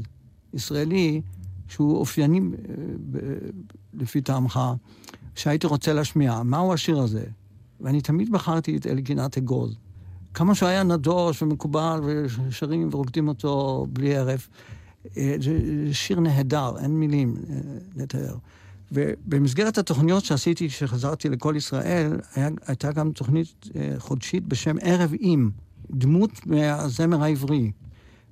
ישראלי 0.55 1.20
שהוא 1.68 1.97
אופייני 1.97 2.41
אה, 2.41 2.45
לפי 3.95 4.20
טעמך, 4.20 4.61
שהייתי 5.37 5.66
רוצה 5.66 5.93
להשמיע, 5.93 6.43
מהו 6.43 6.72
השיר 6.72 6.99
הזה? 6.99 7.24
ואני 7.80 8.01
תמיד 8.01 8.32
בחרתי 8.32 8.76
את 8.76 8.87
אלגינת 8.87 9.39
אגוז. 9.39 9.76
כמה 10.34 10.55
שהוא 10.55 10.68
היה 10.68 10.82
נדוש 10.82 11.43
ומקובל, 11.43 12.01
ושרים 12.05 12.89
ורוקדים 12.93 13.28
אותו 13.28 13.87
בלי 13.93 14.16
הרף. 14.16 14.49
אה, 15.16 15.37
זה 15.41 15.59
שיר 15.93 16.20
נהדר, 16.20 16.72
אין 16.78 16.91
מילים 16.91 17.34
אה, 17.51 17.57
לתאר. 17.97 18.34
ובמסגרת 18.93 19.78
התוכניות 19.78 20.24
שעשיתי 20.24 20.68
כשחזרתי 20.68 21.28
לכל 21.28 21.55
ישראל, 21.57 22.20
היה, 22.34 22.49
הייתה 22.66 22.93
גם 22.93 23.12
תוכנית 23.12 23.68
אה, 23.76 23.95
חודשית 23.99 24.47
בשם 24.47 24.76
ערב 24.80 25.12
עם, 25.20 25.51
דמות 25.91 26.47
מהזמר 26.47 27.22
העברי. 27.22 27.72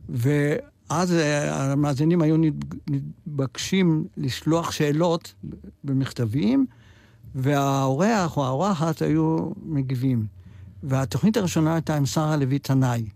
ואז 0.09 1.15
המאזינים 1.51 2.23
היו 2.23 2.37
נתב- 2.37 2.75
נתבקשים 2.91 4.07
לשלוח 4.17 4.71
שאלות 4.71 5.35
במכתבים, 5.85 6.67
והאורח 7.35 8.37
או 8.37 8.45
האורחת 8.45 9.03
היו 9.03 9.51
מגיבים. 9.65 10.27
והתוכנית 10.83 11.37
הראשונה 11.37 11.75
הייתה 11.75 11.97
עם 11.97 12.07
שרה 12.07 12.37
לוי 12.37 12.59
תנאי, 12.59 13.07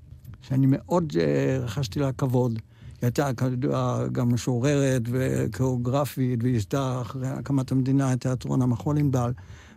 שאני 0.42 0.66
מאוד 0.68 1.12
uh, 1.12 1.62
רכשתי 1.62 2.00
לה 2.00 2.12
כבוד. 2.12 2.52
היא 2.52 2.60
הייתה, 3.02 3.30
כידוע, 3.36 4.06
גם 4.12 4.34
משוררת 4.34 5.02
וקוריאוגרפית, 5.10 6.40
וייסדה 6.42 7.00
אחרי 7.00 7.28
הקמת 7.28 7.72
המדינה 7.72 8.12
את 8.12 8.20
תיאטרון 8.20 8.62
המחול 8.62 8.98
ענבל. 8.98 9.32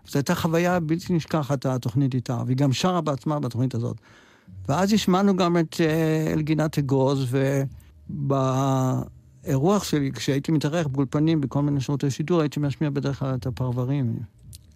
זו 0.08 0.20
הייתה 0.20 0.36
חוויה 0.36 0.80
בלתי 0.80 1.14
נשכחת, 1.14 1.66
התוכנית 1.66 2.16
איתה, 2.16 2.44
והיא 2.46 2.58
גם 2.58 2.74
שרה 2.74 3.02
בעצמה 3.02 3.39
בתוכנית 3.39 3.76
הזאת. 3.76 3.98
ואז 4.70 4.94
השמענו 4.94 5.36
גם 5.36 5.58
את 5.58 5.74
uh, 5.74 6.34
אלגינת 6.34 6.78
אגוז, 6.78 7.28
ובאירוח 9.44 9.84
שלי, 9.84 10.12
כשהייתי 10.12 10.52
מתארח 10.52 10.88
באולפנים 10.88 11.42
בכל 11.42 11.62
מיני 11.62 11.82
שירותי 11.82 12.12
שידור, 12.12 12.42
הייתי 12.42 12.60
משמיע 12.60 12.89
בדרך 12.89 13.20
כלל 13.20 13.36
את 13.36 13.46
הפרברים. 13.46 14.16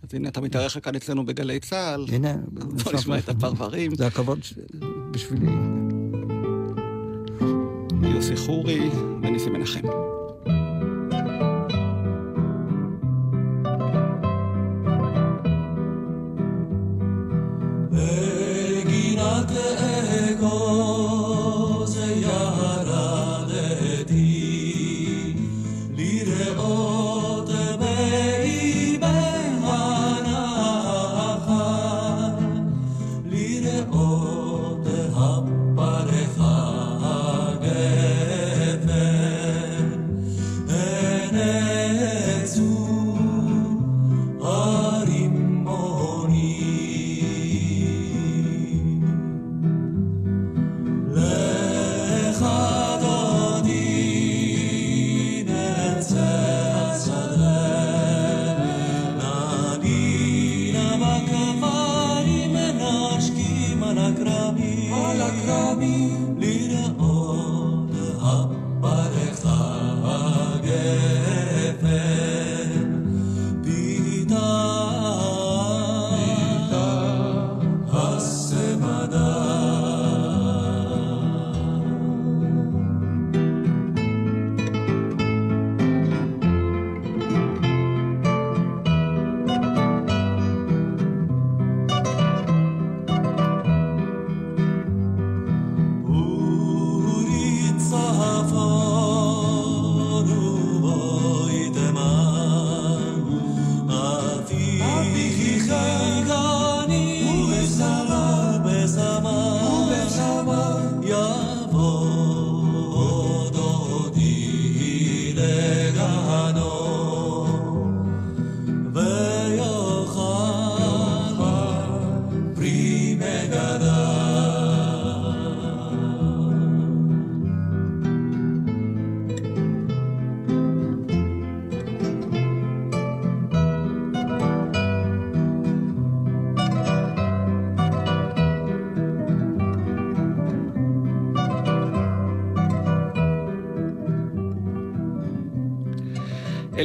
אז 0.04 0.14
הנה, 0.14 0.30
אתה 0.30 0.42
מתארח 0.42 0.78
כאן 0.80 0.96
אצלנו 0.96 1.26
בגלי 1.26 1.60
צה"ל. 1.60 2.06
הנה, 2.12 2.36
בוא 2.84 2.94
נשמע 2.94 3.18
את 3.18 3.30
הפרברים. 3.30 3.96
זה 3.96 4.08
הכבוד 4.08 4.40
בשבילי. 5.12 5.52
יוסי 8.02 8.36
חורי 8.36 8.90
וניסי 9.22 9.50
מנחם. 9.50 9.88
בגינת 17.92 18.35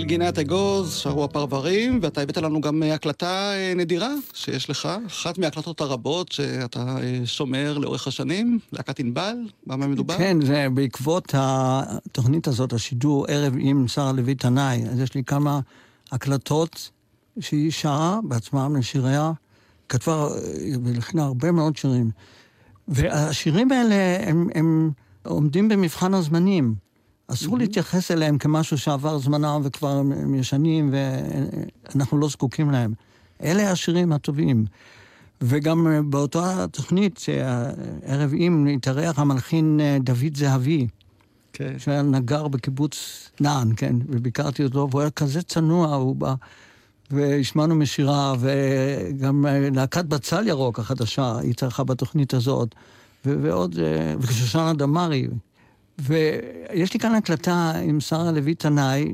אל 0.01 0.05
גינת 0.05 0.39
אגוז, 0.39 0.95
שרו 0.95 1.25
הפרברים, 1.25 1.99
ואתה 2.03 2.21
הבאת 2.21 2.37
לנו 2.37 2.61
גם 2.61 2.83
אה, 2.83 2.95
הקלטה 2.95 3.53
אה, 3.55 3.73
נדירה 3.77 4.15
שיש 4.35 4.71
לך, 4.71 4.89
אחת 5.07 5.39
מההקלטות 5.39 5.81
הרבות 5.81 6.33
שאתה 6.33 6.97
אה, 7.03 7.21
שומר 7.25 7.79
לאורך 7.79 8.07
השנים, 8.07 8.59
להקת 8.73 9.01
ענבל, 9.01 9.37
במה 9.67 9.87
מדובר? 9.87 10.19
כן, 10.19 10.39
זה 10.47 10.67
בעקבות 10.75 11.35
התוכנית 11.37 12.49
הזאת, 12.49 12.73
השידור 12.73 13.27
ערב 13.29 13.55
עם 13.59 13.89
שרה 13.89 14.13
לוי 14.13 14.35
תנאי. 14.35 14.83
אז 14.93 15.01
יש 15.01 15.15
לי 15.15 15.25
כמה 15.25 15.61
הקלטות 16.13 16.91
שהיא 17.41 17.71
שרה 17.71 18.19
בעצמם 18.25 18.77
לשיריה, 18.79 19.33
כתבה 19.89 20.29
ולכנה 20.85 21.25
הרבה 21.25 21.53
מאוד 21.53 21.77
שירים. 21.77 22.11
והשירים 22.89 23.73
האלה, 23.73 24.29
הם, 24.29 24.49
הם 24.55 24.91
עומדים 25.23 25.69
במבחן 25.69 26.15
הזמנים. 26.15 26.75
אסור 27.33 27.59
להתייחס 27.59 28.11
אליהם 28.11 28.39
כמשהו 28.39 28.79
שעבר 28.79 29.19
זמנם 29.19 29.61
וכבר 29.65 29.89
הם, 29.89 30.35
ישנים 30.35 30.95
ואנחנו 31.95 32.19
לא 32.19 32.29
זקוקים 32.29 32.71
להם. 32.71 32.95
אלה 33.43 33.71
השירים 33.71 34.13
הטובים. 34.13 34.65
וגם 35.41 35.87
אה, 35.87 36.03
באותה 36.03 36.67
תוכנית, 36.73 37.19
שערב 37.19 38.31
עם 38.35 38.67
התארח 38.75 39.19
המלחין 39.19 39.81
אה, 39.81 39.97
דוד 40.01 40.37
זהבי, 40.37 40.87
כן. 41.53 41.79
שהיה 41.79 42.03
נגר 42.03 42.49
בקיבוץ 42.49 43.29
נען, 43.41 43.73
כן, 43.77 43.97
וביקרתי 44.09 44.65
אותו, 44.65 44.89
והוא 44.91 45.01
היה 45.01 45.11
כזה 45.11 45.43
צנוע, 45.43 45.95
הוא 45.95 46.17
בא, 46.17 46.35
והשמענו 47.11 47.75
משירה, 47.75 48.35
וגם 48.41 49.47
אה, 49.47 49.69
להקת 49.75 50.05
בצל 50.05 50.49
ירוק 50.49 50.79
החדשה 50.79 51.39
התארחה 51.51 51.85
בתוכנית 51.85 52.35
הזאת, 52.35 52.75
ו- 53.27 53.37
ועוד, 53.43 53.79
ושושנה 54.21 54.73
דמארי. 54.73 55.27
ויש 56.01 56.95
לי 56.95 57.01
כאן 57.01 57.15
הקלטה 57.15 57.73
עם 57.85 58.01
שרה 58.01 58.33
לוי 58.33 58.55
תנאי, 58.55 59.13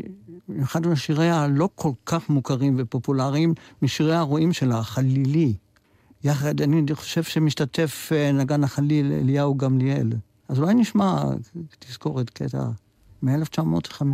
אחד 0.63 0.87
משירי 0.87 1.31
הלא 1.31 1.69
כל 1.75 1.91
כך 2.07 2.29
מוכרים 2.31 2.75
ופופולריים, 2.79 3.55
משירי 3.83 4.15
הרועים 4.15 4.53
שלה, 4.53 4.83
חלילי. 4.83 5.55
יחד, 6.25 6.61
אני 6.61 6.95
חושב 6.95 7.23
שמשתתף 7.23 8.11
אה, 8.13 8.33
נגן 8.33 8.65
החליל 8.65 9.13
אליהו 9.13 9.55
גמליאל. 9.55 10.13
אז 10.49 10.59
אולי 10.59 10.75
נשמע 10.75 11.23
תזכורת 11.79 12.31
קטע 12.31 12.65
מ-1959. 13.23 14.07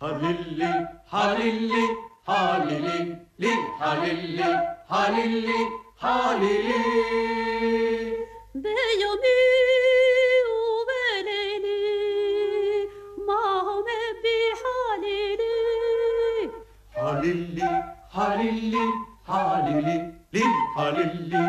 הלילי, 0.00 0.64
הלילי, 1.10 1.86
הלילי, 2.26 3.12
לי, 3.38 3.52
הלילי, 3.80 4.42
הלילי, 4.88 5.64
Halil'i. 5.96 6.82
Beyanı 8.54 9.36
veleni 10.88 11.78
Mahme 13.26 14.22
bi 14.24 14.36
Halil'i. 14.62 15.56
Halil'i 16.94 17.84
Halil'i 18.10 18.86
Halil'i 19.26 20.14
Lil 20.34 20.54
Halil'i. 20.74 21.45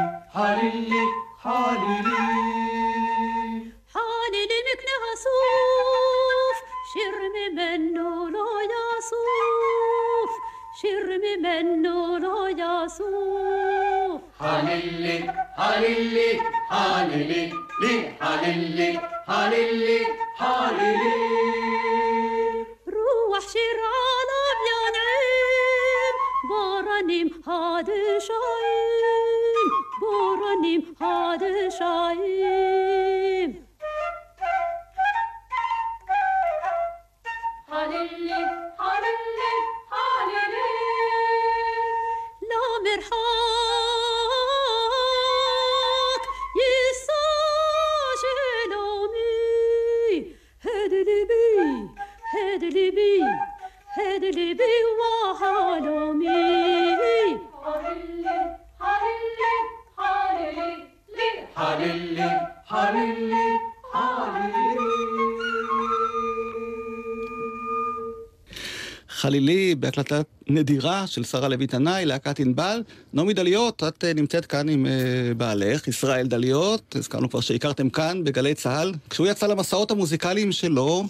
בהקלטה 69.80 70.22
נדירה 70.48 71.08
של 71.08 71.24
שרה 71.24 71.48
לוי 71.48 71.68
תנאי, 71.68 72.06
להקת 72.06 72.40
ענבל. 72.40 72.84
נעמי 73.14 73.34
דליות, 73.34 73.84
את 73.88 74.04
אה, 74.04 74.14
נמצאת 74.14 74.46
כאן 74.46 74.70
עם 74.70 74.86
אה, 74.86 74.92
בעלך, 75.38 75.88
ישראל 75.88 76.28
דליות, 76.28 76.96
הזכרנו 76.96 77.30
כבר 77.30 77.40
שהכרתם 77.40 77.90
כאן 77.90 78.24
בגלי 78.24 78.54
צה"ל. 78.54 78.94
כשהוא 79.10 79.28
יצא 79.28 79.48
למסעות 79.48 79.92
המוזיקליים 79.92 80.52
שלו, 80.52 81.08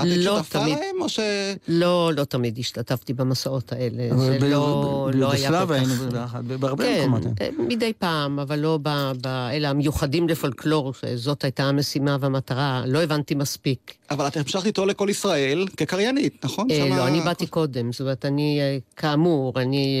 את 0.00 0.06
לא 0.06 0.36
שותפה 0.38 0.58
תמיד. 0.58 0.78
להם, 0.78 1.00
או 1.02 1.08
ש... 1.08 1.20
לא, 1.68 2.10
לא 2.16 2.24
תמיד 2.24 2.58
השתתפתי 2.58 3.12
במסעות 3.12 3.72
האלה. 3.72 4.18
זה 4.18 4.38
ב- 4.40 4.44
לא, 4.44 5.08
ב- 5.12 5.16
לא 5.16 5.32
היה 5.32 5.64
כל 5.66 5.72
היינו 5.74 5.88
כך... 5.94 6.00
ביחד, 6.12 6.48
בהרבה 6.48 6.84
כן, 6.84 7.00
מקומות. 7.08 7.22
אה, 7.40 7.48
מדי 7.58 7.92
פעם, 7.98 8.38
אבל 8.38 8.58
לא 8.58 8.78
ב... 8.82 8.88
ב... 9.22 9.26
אלה 9.26 9.70
המיוחדים 9.70 10.28
לפולקלור, 10.28 10.92
שזאת 10.94 11.44
הייתה 11.44 11.64
המשימה 11.64 12.16
והמטרה, 12.20 12.82
לא 12.86 13.02
הבנתי 13.02 13.34
מספיק. 13.34 13.94
אבל 14.10 14.26
את 14.26 14.36
המשכת 14.36 14.66
איתו 14.66 14.86
לכל 14.86 15.06
ישראל 15.10 15.66
כקריינית, 15.76 16.44
נכון? 16.44 16.66
אה, 16.70 16.76
שמה- 16.76 16.96
לא, 16.96 17.06
אני 17.08 17.20
באתי 17.20 17.46
קודם, 17.46 17.92
זאת 17.92 18.00
אומרת, 18.00 18.24
אני, 18.24 18.58
אה, 18.60 18.78
כאמור, 18.96 19.60
אני... 19.60 20.00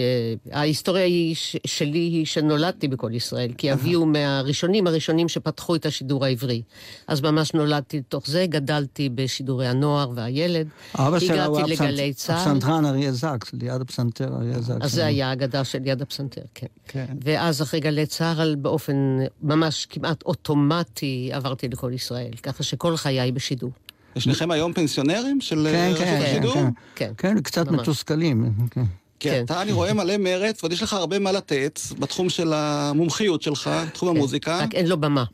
אה, 0.52 0.58
ההיסטוריה 0.60 1.04
היא, 1.04 1.34
ש- 1.34 1.56
שלי 1.66 1.98
היא 1.98 2.26
שנולדתי 2.26 2.88
בכל 2.88 3.10
ישראל, 3.14 3.50
כי 3.58 3.72
אבי 3.72 3.92
הוא 3.92 4.06
מהראשונים 4.06 4.86
הראשונים 4.86 5.28
שפתחו 5.28 5.74
את 5.74 5.86
השידור 5.86 6.24
העברי. 6.24 6.62
אז 7.08 7.20
ממש 7.20 7.54
נולדתי 7.54 7.98
לתוך 7.98 8.26
זה, 8.26 8.46
גדלתי 8.48 9.08
בשידורי 9.08 9.66
הנוער 9.66 9.81
והילד. 10.14 10.68
אבא 10.94 11.18
שלה 11.18 11.44
הוא 11.44 11.58
הגעתי 11.58 11.74
הפסנ- 11.74 11.82
לגלי 11.84 12.12
צה"ל. 12.12 12.36
הפסנתרן 12.36 12.86
אריה 12.86 13.12
זקס, 13.12 13.52
ליד 13.52 13.80
הפסנתר 13.80 14.34
אריה 14.36 14.60
זקס. 14.60 14.76
אז 14.80 14.92
זה 14.92 15.06
היה 15.06 15.28
האגדה 15.30 15.64
של 15.64 15.78
יד 15.84 16.02
הפסנתר, 16.02 16.42
כן. 16.54 16.66
כן. 16.88 17.06
ואז 17.24 17.62
אחרי 17.62 17.80
גלי 17.80 18.06
צה"ל, 18.06 18.54
באופן 18.54 19.18
ממש 19.42 19.86
כמעט 19.90 20.22
אוטומטי, 20.22 21.30
עברתי 21.32 21.68
לכל 21.68 21.92
ישראל, 21.94 22.30
ככה 22.42 22.62
שכל 22.62 22.96
חיי 22.96 23.32
בשידור. 23.32 23.70
ושניכם 24.16 24.50
היום 24.50 24.72
פנסיונרים 24.72 25.40
של 25.40 25.68
כן, 25.72 25.74
אה, 25.74 25.88
רשות 25.90 26.04
כן, 26.04 26.22
השידור? 26.26 26.54
כן, 26.54 26.68
כן. 26.96 27.12
כן, 27.16 27.40
קצת 27.40 27.68
ממש. 27.68 27.80
מתוסכלים. 27.80 28.52
כן. 28.70 28.82
כן, 29.20 29.30
כן. 29.30 29.44
אתה, 29.44 29.62
אני 29.62 29.72
רואה 29.72 29.92
מלא 29.92 30.16
מרץ, 30.16 30.62
ועוד 30.62 30.72
יש 30.72 30.82
לך 30.82 30.92
הרבה 30.92 31.18
מה 31.18 31.32
לתת 31.32 31.80
בתחום 31.98 32.28
של 32.28 32.52
המומחיות 32.52 33.42
שלך, 33.42 33.70
תחום 33.92 34.08
המוזיקה. 34.08 34.58
רק 34.58 34.74
אין 34.74 34.86
לו 34.86 35.00
במה, 35.00 35.24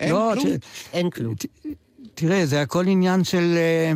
אין 0.00 0.12
לא, 0.12 0.32
כלום. 0.34 0.46
אין 0.92 1.10
כלום. 1.10 1.34
תראה, 2.14 2.46
זה 2.46 2.62
הכל 2.62 2.86
עניין 2.88 3.24
של... 3.24 3.54
אה, 3.56 3.92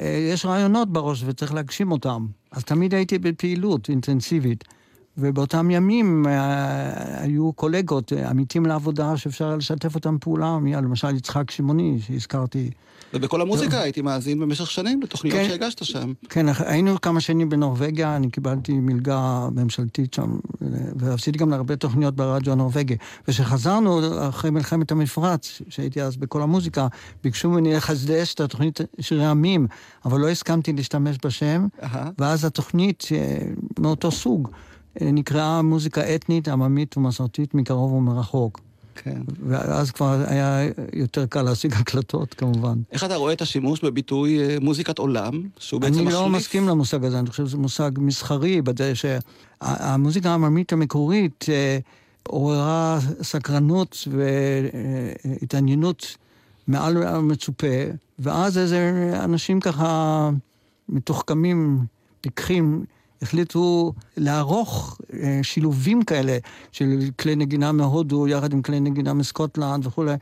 אה, 0.00 0.28
יש 0.32 0.46
רעיונות 0.46 0.92
בראש 0.92 1.22
וצריך 1.26 1.54
להגשים 1.54 1.92
אותם. 1.92 2.26
אז 2.50 2.64
תמיד 2.64 2.94
הייתי 2.94 3.18
בפעילות 3.18 3.88
אינטנסיבית. 3.88 4.64
ובאותם 5.18 5.70
ימים 5.70 6.26
אה, 6.26 7.22
היו 7.22 7.52
קולגות, 7.52 8.12
אה, 8.12 8.30
עמיתים 8.30 8.66
לעבודה, 8.66 9.16
שאפשר 9.16 9.46
היה 9.46 9.56
לשתף 9.56 9.94
אותם 9.94 10.16
פעולה, 10.20 10.58
למשל 10.64 11.16
יצחק 11.16 11.50
שמעוני, 11.50 11.98
שהזכרתי. 12.00 12.70
ובכל 13.14 13.40
המוזיקה 13.40 13.80
הייתי 13.80 14.02
מאזין 14.02 14.40
במשך 14.40 14.70
שנים 14.70 15.02
לתוכניות 15.02 15.36
כן. 15.36 15.48
שהגשת 15.48 15.84
שם. 15.84 16.12
כן, 16.28 16.46
היינו 16.58 17.00
כמה 17.00 17.20
שנים 17.20 17.48
בנורבגיה, 17.48 18.16
אני 18.16 18.30
קיבלתי 18.30 18.72
מלגה 18.72 19.48
ממשלתית 19.52 20.14
שם, 20.14 20.36
ועשיתי 20.96 21.38
גם 21.38 21.50
להרבה 21.50 21.76
תוכניות 21.76 22.16
ברדיו 22.16 22.52
הנורבגי. 22.52 22.96
וכשחזרנו 23.28 24.00
אחרי 24.28 24.50
מלחמת 24.50 24.92
המפרץ, 24.92 25.62
שהייתי 25.68 26.02
אז 26.02 26.16
בכל 26.16 26.42
המוזיקה, 26.42 26.86
ביקשו 27.24 27.50
ממני 27.50 27.74
לחדש 27.74 28.34
את 28.34 28.40
התוכנית 28.40 28.80
שירי 29.00 29.26
עמים, 29.26 29.66
אבל 30.04 30.20
לא 30.20 30.28
הסכמתי 30.28 30.72
להשתמש 30.72 31.16
בשם, 31.24 31.66
אהה. 31.82 32.10
ואז 32.18 32.44
התוכנית 32.44 33.08
אה, 33.12 33.38
מאותו 33.78 34.10
סוג 34.10 34.48
אה, 35.00 35.10
נקראה 35.12 35.62
מוזיקה 35.62 36.14
אתנית, 36.14 36.48
עממית 36.48 36.96
ומסורתית 36.96 37.54
מקרוב 37.54 37.92
ומרחוק. 37.92 38.60
כן. 38.94 39.20
ואז 39.48 39.90
כבר 39.90 40.24
היה 40.26 40.60
יותר 40.92 41.26
קל 41.26 41.42
להשיג 41.42 41.72
הקלטות, 41.72 42.34
כמובן. 42.34 42.78
איך 42.92 43.04
אתה 43.04 43.16
רואה 43.16 43.32
את 43.32 43.40
השימוש 43.40 43.84
בביטוי 43.84 44.40
אה, 44.40 44.56
מוזיקת 44.60 44.98
עולם, 44.98 45.42
שהוא 45.58 45.80
בעצם 45.80 45.94
אני 45.94 46.02
מחליף? 46.02 46.20
לא 46.20 46.28
מסכים 46.28 46.68
למושג 46.68 47.04
הזה, 47.04 47.18
אני 47.18 47.30
חושב 47.30 47.46
שזה 47.46 47.56
מושג 47.56 47.90
מסחרי, 47.96 48.62
בזה 48.62 48.92
שהמוזיקה 48.94 50.30
העממית 50.30 50.72
המקורית 50.72 51.46
אה, 51.48 51.78
עוררה 52.28 52.98
סקרנות 53.22 54.08
והתעניינות 54.10 56.16
מעל 56.66 57.02
המצופה, 57.02 57.66
ואז 58.18 58.58
איזה 58.58 59.12
אנשים 59.24 59.60
ככה 59.60 60.30
מתוחכמים, 60.88 61.78
פיקחים, 62.20 62.84
החליטו 63.22 63.92
לערוך 64.16 65.00
אה, 65.12 65.40
שילובים 65.42 66.02
כאלה 66.02 66.38
של 66.72 66.98
כלי 67.20 67.36
נגינה 67.36 67.72
מהודו 67.72 68.28
יחד 68.28 68.52
עם 68.52 68.62
כלי 68.62 68.80
נגינה 68.80 69.14
מסקוטלנד 69.14 69.86
וכולי, 69.86 70.14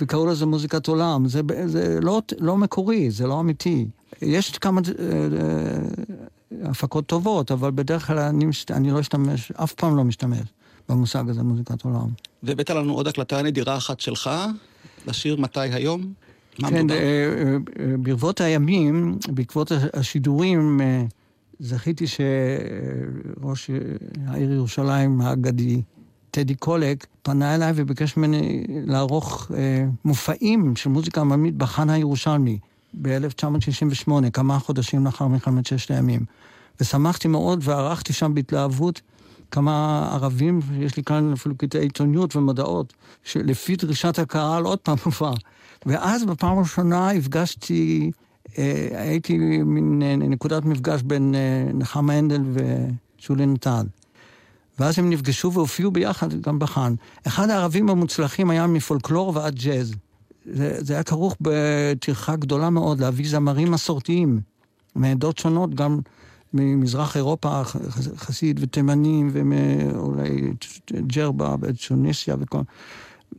וקראו 0.00 0.26
לזה 0.26 0.46
מוזיקת 0.46 0.88
עולם. 0.88 1.28
זה, 1.28 1.40
זה 1.66 1.98
לא, 2.02 2.22
לא 2.38 2.56
מקורי, 2.56 3.10
זה 3.10 3.26
לא 3.26 3.40
אמיתי. 3.40 3.86
יש 4.22 4.58
כמה 4.58 4.80
אה, 4.98 5.04
אה, 5.04 6.70
הפקות 6.70 7.06
טובות, 7.06 7.52
אבל 7.52 7.70
בדרך 7.70 8.06
כלל 8.06 8.18
אני, 8.18 8.46
אני 8.70 8.90
לא 8.90 9.00
אשתמש, 9.00 9.52
אף 9.52 9.72
פעם 9.72 9.96
לא 9.96 10.04
משתמש 10.04 10.48
במושג 10.88 11.30
הזה, 11.30 11.42
מוזיקת 11.42 11.84
עולם. 11.84 12.08
והבאת 12.42 12.70
לנו 12.70 12.94
עוד 12.94 13.08
הקלטה 13.08 13.42
נדירה 13.42 13.76
אחת 13.76 14.00
שלך, 14.00 14.30
לשיר 15.06 15.36
מתי 15.40 15.60
היום? 15.60 16.12
כן? 16.56 16.90
אה, 16.90 16.96
אה, 16.96 17.96
ברבות 17.98 18.40
הימים, 18.40 19.18
בעקבות 19.28 19.72
השידורים, 19.94 20.80
זכיתי 21.60 22.04
שראש 22.06 23.70
העיר 24.26 24.52
ירושלים 24.52 25.20
האגדי, 25.20 25.82
טדי 26.30 26.54
קולק, 26.54 27.06
פנה 27.22 27.54
אליי 27.54 27.72
וביקש 27.76 28.16
ממני 28.16 28.64
לערוך 28.68 29.50
אה, 29.56 29.84
מופעים 30.04 30.76
של 30.76 30.90
מוזיקה 30.90 31.20
עממית 31.20 31.56
בחאן 31.56 31.90
הירושלמי 31.90 32.58
ב-1968, 33.02 34.30
כמה 34.32 34.58
חודשים 34.58 35.04
לאחר 35.04 35.26
מלחמת 35.26 35.66
ששת 35.66 35.90
הימים. 35.90 36.20
ושמחתי 36.80 37.28
מאוד 37.28 37.60
וערכתי 37.62 38.12
שם 38.12 38.34
בהתלהבות 38.34 39.00
כמה 39.50 40.08
ערבים, 40.12 40.60
יש 40.78 40.96
לי 40.96 41.02
כאן 41.02 41.32
אפילו 41.32 41.54
קטעי 41.56 41.80
עיתוניות 41.80 42.36
ומודעות, 42.36 42.92
שלפי 43.24 43.76
דרישת 43.76 44.18
הקהל 44.18 44.64
עוד 44.64 44.78
פעם 44.78 44.96
הופעה. 45.04 45.34
ואז 45.86 46.24
בפעם 46.24 46.58
הראשונה 46.58 47.10
הפגשתי, 47.10 48.10
הייתי 48.92 49.38
מין 49.64 50.02
אה, 50.02 50.16
נקודת 50.16 50.64
מפגש 50.64 51.02
בין 51.02 51.34
אה, 51.34 51.72
נחמה 51.74 52.12
הנדל 52.12 52.42
ושולי 52.52 53.46
נטל. 53.46 53.86
ואז 54.78 54.98
הם 54.98 55.10
נפגשו 55.10 55.52
והופיעו 55.52 55.90
ביחד 55.90 56.40
גם 56.40 56.58
בחאן. 56.58 56.94
אחד 57.26 57.50
הערבים 57.50 57.90
המוצלחים 57.90 58.50
היה 58.50 58.66
מפולקלור 58.66 59.32
ועד 59.34 59.54
ג'אז. 59.54 59.92
זה, 60.52 60.76
זה 60.78 60.94
היה 60.94 61.02
כרוך 61.02 61.36
בטרחה 61.40 62.36
גדולה 62.36 62.70
מאוד 62.70 63.00
להביא 63.00 63.28
זמרים 63.28 63.70
מסורתיים 63.70 64.40
מעדות 64.94 65.38
שונות, 65.38 65.74
גם 65.74 66.00
ממזרח 66.54 67.16
אירופה, 67.16 67.62
חסיד 68.16 68.60
ותימנים, 68.62 69.30
ואולי 69.32 70.52
ג'רבה 71.06 71.54
וצ'וניסיה 71.60 72.36
וכל... 72.40 72.58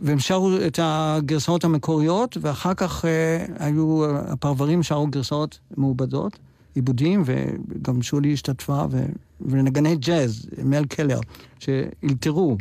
והם 0.02 0.20
שרו 0.20 0.52
את 0.68 0.80
הגרסאות 0.82 1.64
המקוריות, 1.64 2.38
ואחר 2.42 2.74
כך 2.74 3.06
אה, 3.06 3.46
היו, 3.60 4.06
הפרברים 4.16 4.84
שרו 4.84 5.08
גרסאות 5.08 5.60
מעובדות, 5.78 6.40
עיבודים, 6.76 7.24
וגם 7.26 8.02
שולי 8.02 8.34
השתתפה, 8.34 8.86
ו... 8.92 9.06
ונגני 9.42 9.96
ג'אז, 9.96 10.50
מל 10.64 10.86
קלר, 10.86 11.20
שאילתרו. 11.60 12.58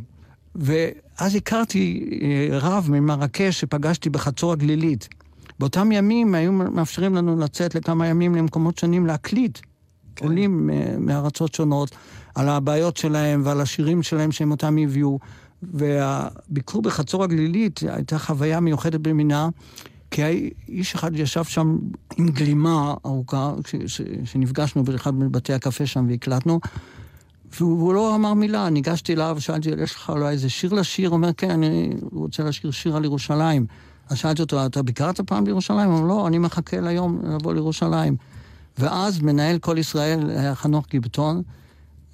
ואז 0.55 1.35
הכרתי 1.35 2.11
אה, 2.23 2.59
רב 2.59 2.87
ממרקש 2.91 3.61
שפגשתי 3.61 4.11
בחצור 4.11 4.53
הגלילית. 4.53 5.09
באותם 5.59 5.93
ימים 5.93 6.35
היו 6.35 6.53
מאפשרים 6.53 7.15
לנו 7.15 7.39
לצאת 7.39 7.75
לכמה 7.75 8.07
ימים 8.07 8.35
למקומות 8.35 8.79
שונים 8.79 9.07
להקליט. 9.07 9.59
כן. 10.17 10.27
עולים 10.27 10.71
אה, 10.71 10.95
מארצות 10.99 11.55
שונות, 11.55 11.91
על 12.35 12.49
הבעיות 12.49 12.97
שלהם 12.97 13.43
ועל 13.45 13.61
השירים 13.61 14.03
שלהם 14.03 14.33
שהם 14.33 14.51
אותם 14.51 14.77
הביאו. 14.79 15.19
והביקור 15.63 16.83
בחצור 16.83 17.25
הגלילית 17.25 17.81
הייתה 17.89 18.19
חוויה 18.19 18.61
מיוחדת 18.61 19.01
במינה, 19.01 19.49
כי 20.11 20.51
איש 20.69 20.95
אחד 20.95 21.17
ישב 21.17 21.45
שם 21.45 21.79
עם 22.17 22.29
גלימה 22.29 22.95
ארוכה, 23.07 23.55
שנפגשנו 24.25 24.85
באחד 24.85 25.15
מבתי 25.15 25.53
הקפה 25.53 25.87
שם 25.87 26.07
והקלטנו, 26.09 26.61
והוא 27.59 27.95
לא 27.95 28.15
אמר 28.15 28.35
מילה, 28.35 28.69
ניגשתי 28.69 29.13
אליו, 29.13 29.37
שאלתי, 29.41 29.71
יש 29.79 29.95
לך 29.95 30.11
אולי 30.11 30.29
איזה 30.29 30.51
שיר 30.51 30.75
לשיר? 30.75 31.09
הוא 31.09 31.17
אומר, 31.17 31.33
כן, 31.33 31.51
אני 31.51 31.91
רוצה 32.13 32.43
לשיר 32.43 32.71
שיר 32.71 32.97
על 32.97 33.05
ירושלים. 33.05 33.67
אז 34.09 34.19
שאלתי 34.19 34.43
אותו, 34.43 34.67
אתה 34.67 34.83
ביקרת 34.83 35.21
פעם 35.21 35.45
בירושלים? 35.45 35.91
הוא 35.91 35.99
אומר, 35.99 36.09
לא, 36.09 36.27
אני 36.27 36.39
מחכה 36.39 36.81
ליום 36.81 37.21
לבוא 37.25 37.55
לירושלים. 37.55 38.17
ואז 38.79 39.21
מנהל 39.21 39.59
כל 39.59 39.79
ישראל 39.79 40.31
היה 40.31 40.55
חנוך 40.55 40.87
גיבטון, 40.91 41.43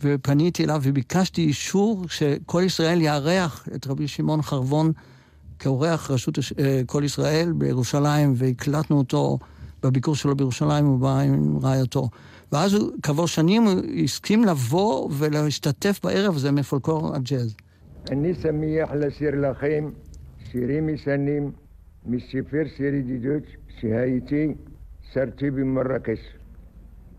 ופניתי 0.05 0.65
אליו 0.65 0.81
וביקשתי 0.83 1.43
אישור 1.43 2.05
שכל 2.09 2.63
ישראל 2.67 3.01
יארח 3.01 3.69
את 3.75 3.87
רבי 3.87 4.09
שמעון 4.09 4.43
חרבון 4.43 4.93
כאורח 5.59 6.11
רשות 6.11 6.39
אה, 6.59 6.81
כל 6.87 7.03
ישראל 7.05 7.53
בירושלים, 7.53 8.33
והקלטנו 8.37 8.99
אותו 8.99 9.39
בביקור 9.83 10.15
שלו 10.15 10.37
בירושלים, 10.37 10.87
הוא 10.87 10.99
בא 10.99 11.19
עם 11.19 11.59
רעייתו. 11.63 12.09
ואז 12.53 12.75
הוא, 12.75 12.93
כעבור 13.03 13.27
שנים, 13.27 13.63
הוא 13.63 13.81
הסכים 14.05 14.45
לבוא 14.45 15.09
ולהשתתף 15.19 16.01
בערב 16.05 16.35
הזה 16.37 16.53
מפולקור 16.53 17.15
הג'אז. 17.17 17.57
אני 18.11 18.35
שמח 18.35 18.91
לשיר 18.95 19.31
לכם 19.51 19.91
שירים 20.51 20.89
ישנים 20.89 21.53
מספר 22.07 22.63
שיר 22.77 22.95
ידידות 22.95 23.43
שהייתי 23.81 24.55
שרתי 25.13 25.51
במרקש. 25.51 26.19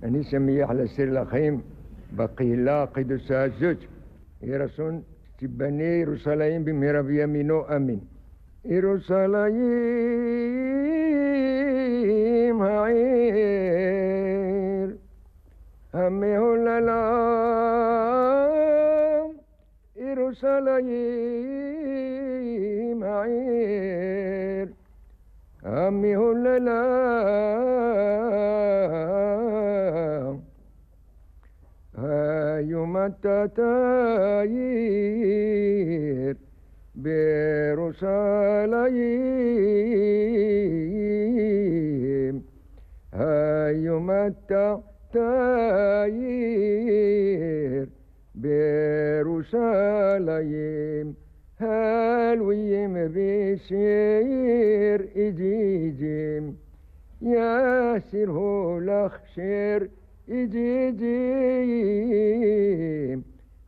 אני 0.04 0.24
שמח 0.24 0.70
לשיר 0.70 1.22
לכם 1.22 1.58
בקהילה 2.16 2.84
הקדושה 2.84 3.44
הזאת. 3.44 3.78
יהי 4.42 4.58
רצון 4.58 5.02
תיבנה 5.36 5.84
ירושלים 5.84 6.66
במהרה 6.66 7.02
בימינו 7.04 7.64
אמן. 7.76 7.98
ירושלים 8.66 9.42
העיר 12.62 13.76
המהוללה 15.94 17.12
ירושלים 19.96 21.44
העיר 23.04 24.68
המהוללה 25.64 26.82
היום 29.02 29.55
يوم 32.60 32.98
التتاير 32.98 33.56
برساليهم 41.36 42.42
يوم 43.86 44.12
التتاير 44.12 44.86
برساليهم 49.96 51.16
هلويم 51.60 52.94
بشير 53.16 55.00
إجيجيم. 55.16 56.58
ياسر 57.22 58.32
هو 58.32 58.80
لخشير 58.80 59.90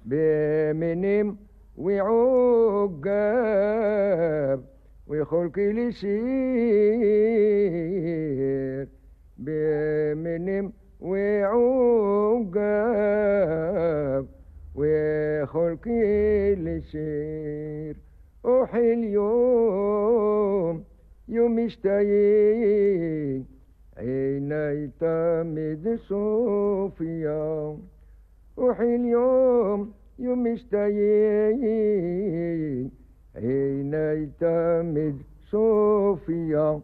بمنم 0.05 1.37
وعقاب 3.37 4.63
وخلق 5.07 5.59
لشير 7.57 8.87
بمنم 9.37 10.73
وعقاب 12.87 14.25
وخلق 14.75 15.87
لشير 16.57 17.95
أوحي 18.45 18.93
اليوم 18.93 20.83
يوم 21.27 21.59
اشتهي 21.59 23.41
عينيت 23.97 24.91
تامد 24.99 25.99
صوفيا. 26.09 27.77
وحي 28.57 28.95
اليوم 28.95 29.93
يوم 30.19 30.47
اشتايين 30.47 31.61
عينيت 33.35 34.29
تامد 34.39 35.17
صوفيا. 35.51 36.81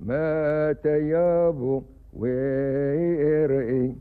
مات 0.00 0.86
يابو 0.86 1.82
ويرئي. 2.16 3.96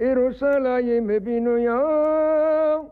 إرسلايم 0.00 1.06
بنويا 1.06 2.84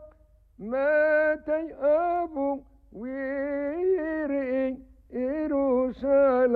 مات 0.59 1.49
يابو 1.49 2.61
ويرئي. 2.93 4.77
إرسلايم 5.15 6.47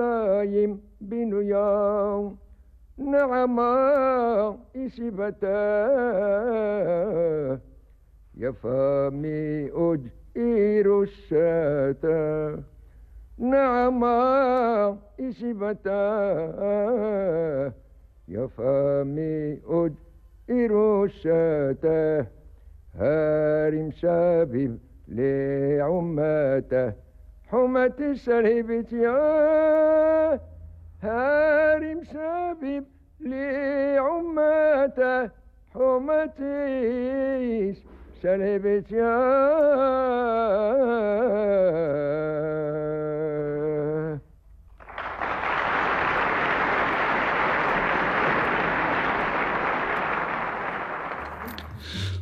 بنويا 1.01 2.35
نعما 2.97 4.57
إشبتا 4.75 5.61
يفامي 8.37 9.71
أجئر 9.73 11.01
الشاتا 11.01 12.63
نعما 13.37 14.97
إشبتا 15.19 16.03
يفامي 18.27 19.59
أجئر 19.67 21.03
الشاتا 21.03 22.25
هارم 22.95 23.91
شابب 23.91 24.79
لعماته. 25.07 26.93
حمة 27.47 27.93
الشربت 27.99 28.93
يا 28.93 30.39
هارم 31.05 32.03
شبيب 32.03 32.85
لي 33.19 33.97
عمته 33.97 35.29
حمتيش 35.75 37.77
شلبت 38.21 38.91
يا 38.91 39.15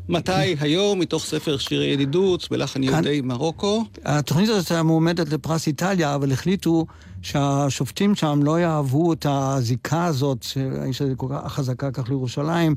מתי? 0.09 0.55
היום, 0.59 0.99
מתוך 0.99 1.25
ספר 1.25 1.57
שירי 1.57 1.85
ידידות, 1.85 2.47
בלחן 2.51 2.83
יהודי 2.83 3.21
מרוקו. 3.21 3.85
התוכנית 4.05 4.49
הזאת 4.49 4.71
הייתה 4.71 4.83
מועמדת 4.83 5.29
לפרס 5.29 5.67
איטליה, 5.67 6.15
אבל 6.15 6.31
החליטו 6.31 6.85
שהשופטים 7.21 8.15
שם 8.15 8.39
לא 8.43 8.59
יאהבו 8.59 9.13
את 9.13 9.25
הזיקה 9.29 10.05
הזאת, 10.05 10.43
שהאיש 10.43 11.01
הזה 11.01 11.15
כל 11.15 11.27
כך 11.29 11.53
חזקה 11.53 11.91
כך 11.91 12.09
לירושלים, 12.09 12.75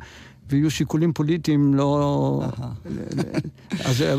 ויהיו 0.50 0.70
שיקולים 0.70 1.12
פוליטיים 1.12 1.74
לא... 1.74 2.42
אז 3.84 4.02
אה, 4.02 4.16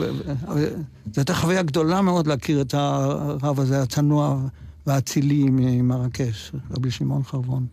זו 1.14 1.22
הייתה 1.22 1.34
חוויה 1.34 1.64
גדולה 1.64 2.02
מאוד 2.02 2.28
להכיר 2.28 2.62
את 2.62 2.74
הרב 2.74 3.60
הזה, 3.60 3.82
הצנוע 3.82 4.40
והאצילי 4.88 5.46
ממרקש, 5.52 6.52
רבי 6.72 6.92
שמעון 6.92 7.24
חרבון. 7.24 7.66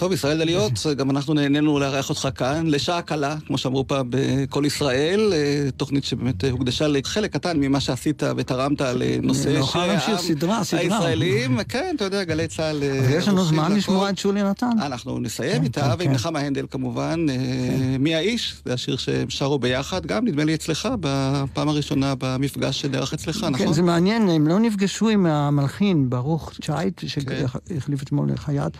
טוב, 0.00 0.12
ישראל 0.12 0.38
דליות, 0.38 0.72
גם 0.98 1.10
אנחנו 1.10 1.34
נהנינו 1.34 1.78
לארח 1.78 2.08
אותך 2.10 2.28
כאן, 2.34 2.66
לשעה 2.66 3.02
קלה, 3.02 3.36
כמו 3.46 3.58
שאמרו 3.58 3.86
פעם 3.86 4.06
ב"קול 4.10 4.66
ישראל", 4.66 5.32
אה, 5.32 5.70
תוכנית 5.76 6.04
שבאמת 6.04 6.44
הוקדשה 6.44 6.88
לחלק 6.88 7.32
קטן 7.32 7.60
ממה 7.60 7.80
שעשית 7.80 8.22
ותרמת 8.36 8.80
לנושא 8.80 9.48
נוכל 9.48 9.86
להמשיך 9.86 10.20
סדרה, 10.20 10.64
סדרה. 10.64 10.80
הישראלים, 10.80 11.58
כן, 11.68 11.92
אתה 11.96 12.04
יודע, 12.04 12.24
גלי 12.24 12.48
צה"ל... 12.48 12.82
אז 12.84 13.10
יש 13.10 13.28
לנו 13.28 13.44
זמן 13.44 13.72
לשמוע 13.76 14.10
את 14.10 14.18
שולי 14.18 14.42
נתן. 14.42 14.70
אנחנו 14.82 15.18
נסיים 15.18 15.62
איתה, 15.62 15.94
ועם 15.98 16.12
נחמה 16.12 16.38
הנדל 16.38 16.66
כמובן. 16.70 17.26
אה, 17.30 17.96
מי 17.98 18.14
האיש? 18.14 18.54
זה 18.64 18.74
השיר 18.74 18.96
שהם 18.96 19.30
שרו 19.30 19.58
ביחד, 19.58 20.06
גם 20.06 20.26
נדמה 20.26 20.44
לי 20.44 20.54
אצלך, 20.54 20.88
בפעם 21.00 21.68
הראשונה 21.68 22.14
במפגש 22.18 22.80
שנערך 22.80 23.12
אצלך, 23.12 23.36
נכון? 23.36 23.66
כן, 23.66 23.72
זה 23.72 23.82
מעניין, 23.82 24.28
הם 24.28 24.48
לא 24.48 24.58
נפגשו 24.58 25.08
עם 25.08 25.26
המלחין, 25.26 26.10
ברוך 26.10 26.52
צ'ייט, 26.62 27.02
שהחליף 27.06 28.02
אתמול 28.02 28.32
לחייט. 28.32 28.76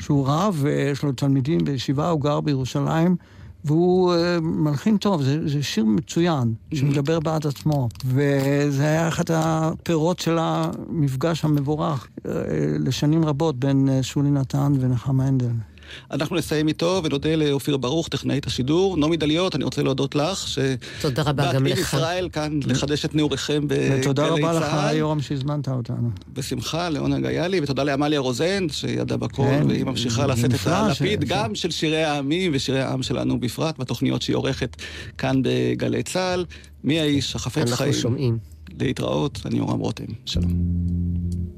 שהוא 0.00 0.28
רב 0.28 0.58
ויש 0.60 1.02
לו 1.02 1.12
תלמידים 1.12 1.64
בישיבה, 1.64 2.10
הוא 2.10 2.20
גר 2.20 2.40
בירושלים, 2.40 3.16
והוא 3.64 4.14
uh, 4.14 4.16
מלחין 4.40 4.96
טוב, 4.96 5.22
זה, 5.22 5.48
זה 5.48 5.62
שיר 5.62 5.84
מצוין, 5.84 6.54
שמדבר 6.74 7.20
בעד 7.20 7.46
עצמו. 7.46 7.88
וזה 8.04 8.84
היה 8.84 9.08
אחד 9.08 9.24
הפירות 9.30 10.18
של 10.18 10.36
המפגש 10.40 11.44
המבורך 11.44 12.06
uh, 12.06 12.28
לשנים 12.78 13.24
רבות 13.24 13.56
בין 13.56 13.88
uh, 13.88 14.02
שולי 14.02 14.30
נתן 14.30 14.72
ונחמה 14.80 15.26
הנדל. 15.26 15.50
אנחנו 16.10 16.36
נסיים 16.36 16.68
איתו, 16.68 17.00
ונודה 17.04 17.36
לאופיר 17.36 17.76
ברוך, 17.76 18.08
טכנאית 18.08 18.46
השידור. 18.46 18.96
נעמי 18.96 19.16
דליות, 19.16 19.54
אני 19.54 19.64
רוצה 19.64 19.82
להודות 19.82 20.14
לך, 20.14 20.48
ש... 20.48 20.58
תודה 21.00 21.22
רבה 21.22 21.52
גם 21.52 21.66
לך. 21.66 21.78
ישראל 21.78 22.28
כאן 22.32 22.60
לחדש 22.66 23.04
את 23.04 23.14
נעוריכם 23.14 23.62
בגלי 23.66 23.88
צה"ל. 23.88 24.00
ותודה 24.00 24.26
רבה 24.26 24.52
לך, 24.52 24.94
יורם, 24.94 25.20
שהזמנת 25.20 25.68
אותנו. 25.68 26.10
בשמחה, 26.32 26.88
לעונג 26.88 27.26
היה 27.26 27.48
לי, 27.48 27.60
ותודה 27.62 27.82
לעמליה 27.82 28.20
רוזן, 28.20 28.66
שידעה 28.68 29.18
בכל, 29.18 29.42
כן, 29.42 29.64
והיא 29.68 29.84
ממשיכה 29.84 30.26
לשאת 30.26 30.54
את 30.54 30.66
הלפיד 30.66 31.22
ש... 31.22 31.28
גם 31.28 31.54
של 31.54 31.70
שירי 31.70 32.04
העמים 32.04 32.52
ושירי 32.54 32.80
העם 32.80 33.02
שלנו 33.02 33.40
בפרט, 33.40 33.78
בתוכניות 33.78 34.22
שהיא 34.22 34.36
עורכת 34.36 34.76
כאן 35.18 35.42
בגלי 35.44 36.02
צה"ל. 36.02 36.44
מי 36.84 37.00
האיש 37.00 37.36
החפץ 37.36 37.58
אנחנו 37.58 37.76
חיים? 37.76 37.90
אנחנו 37.90 38.02
שומעים. 38.02 38.38
להתראות, 38.80 39.40
אני 39.44 39.58
יורם 39.58 39.78
רותם. 39.78 40.04
שלום. 40.26 41.53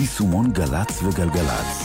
יישומון 0.00 0.52
גל"צ 0.52 1.02
וגלגלצ. 1.02 1.83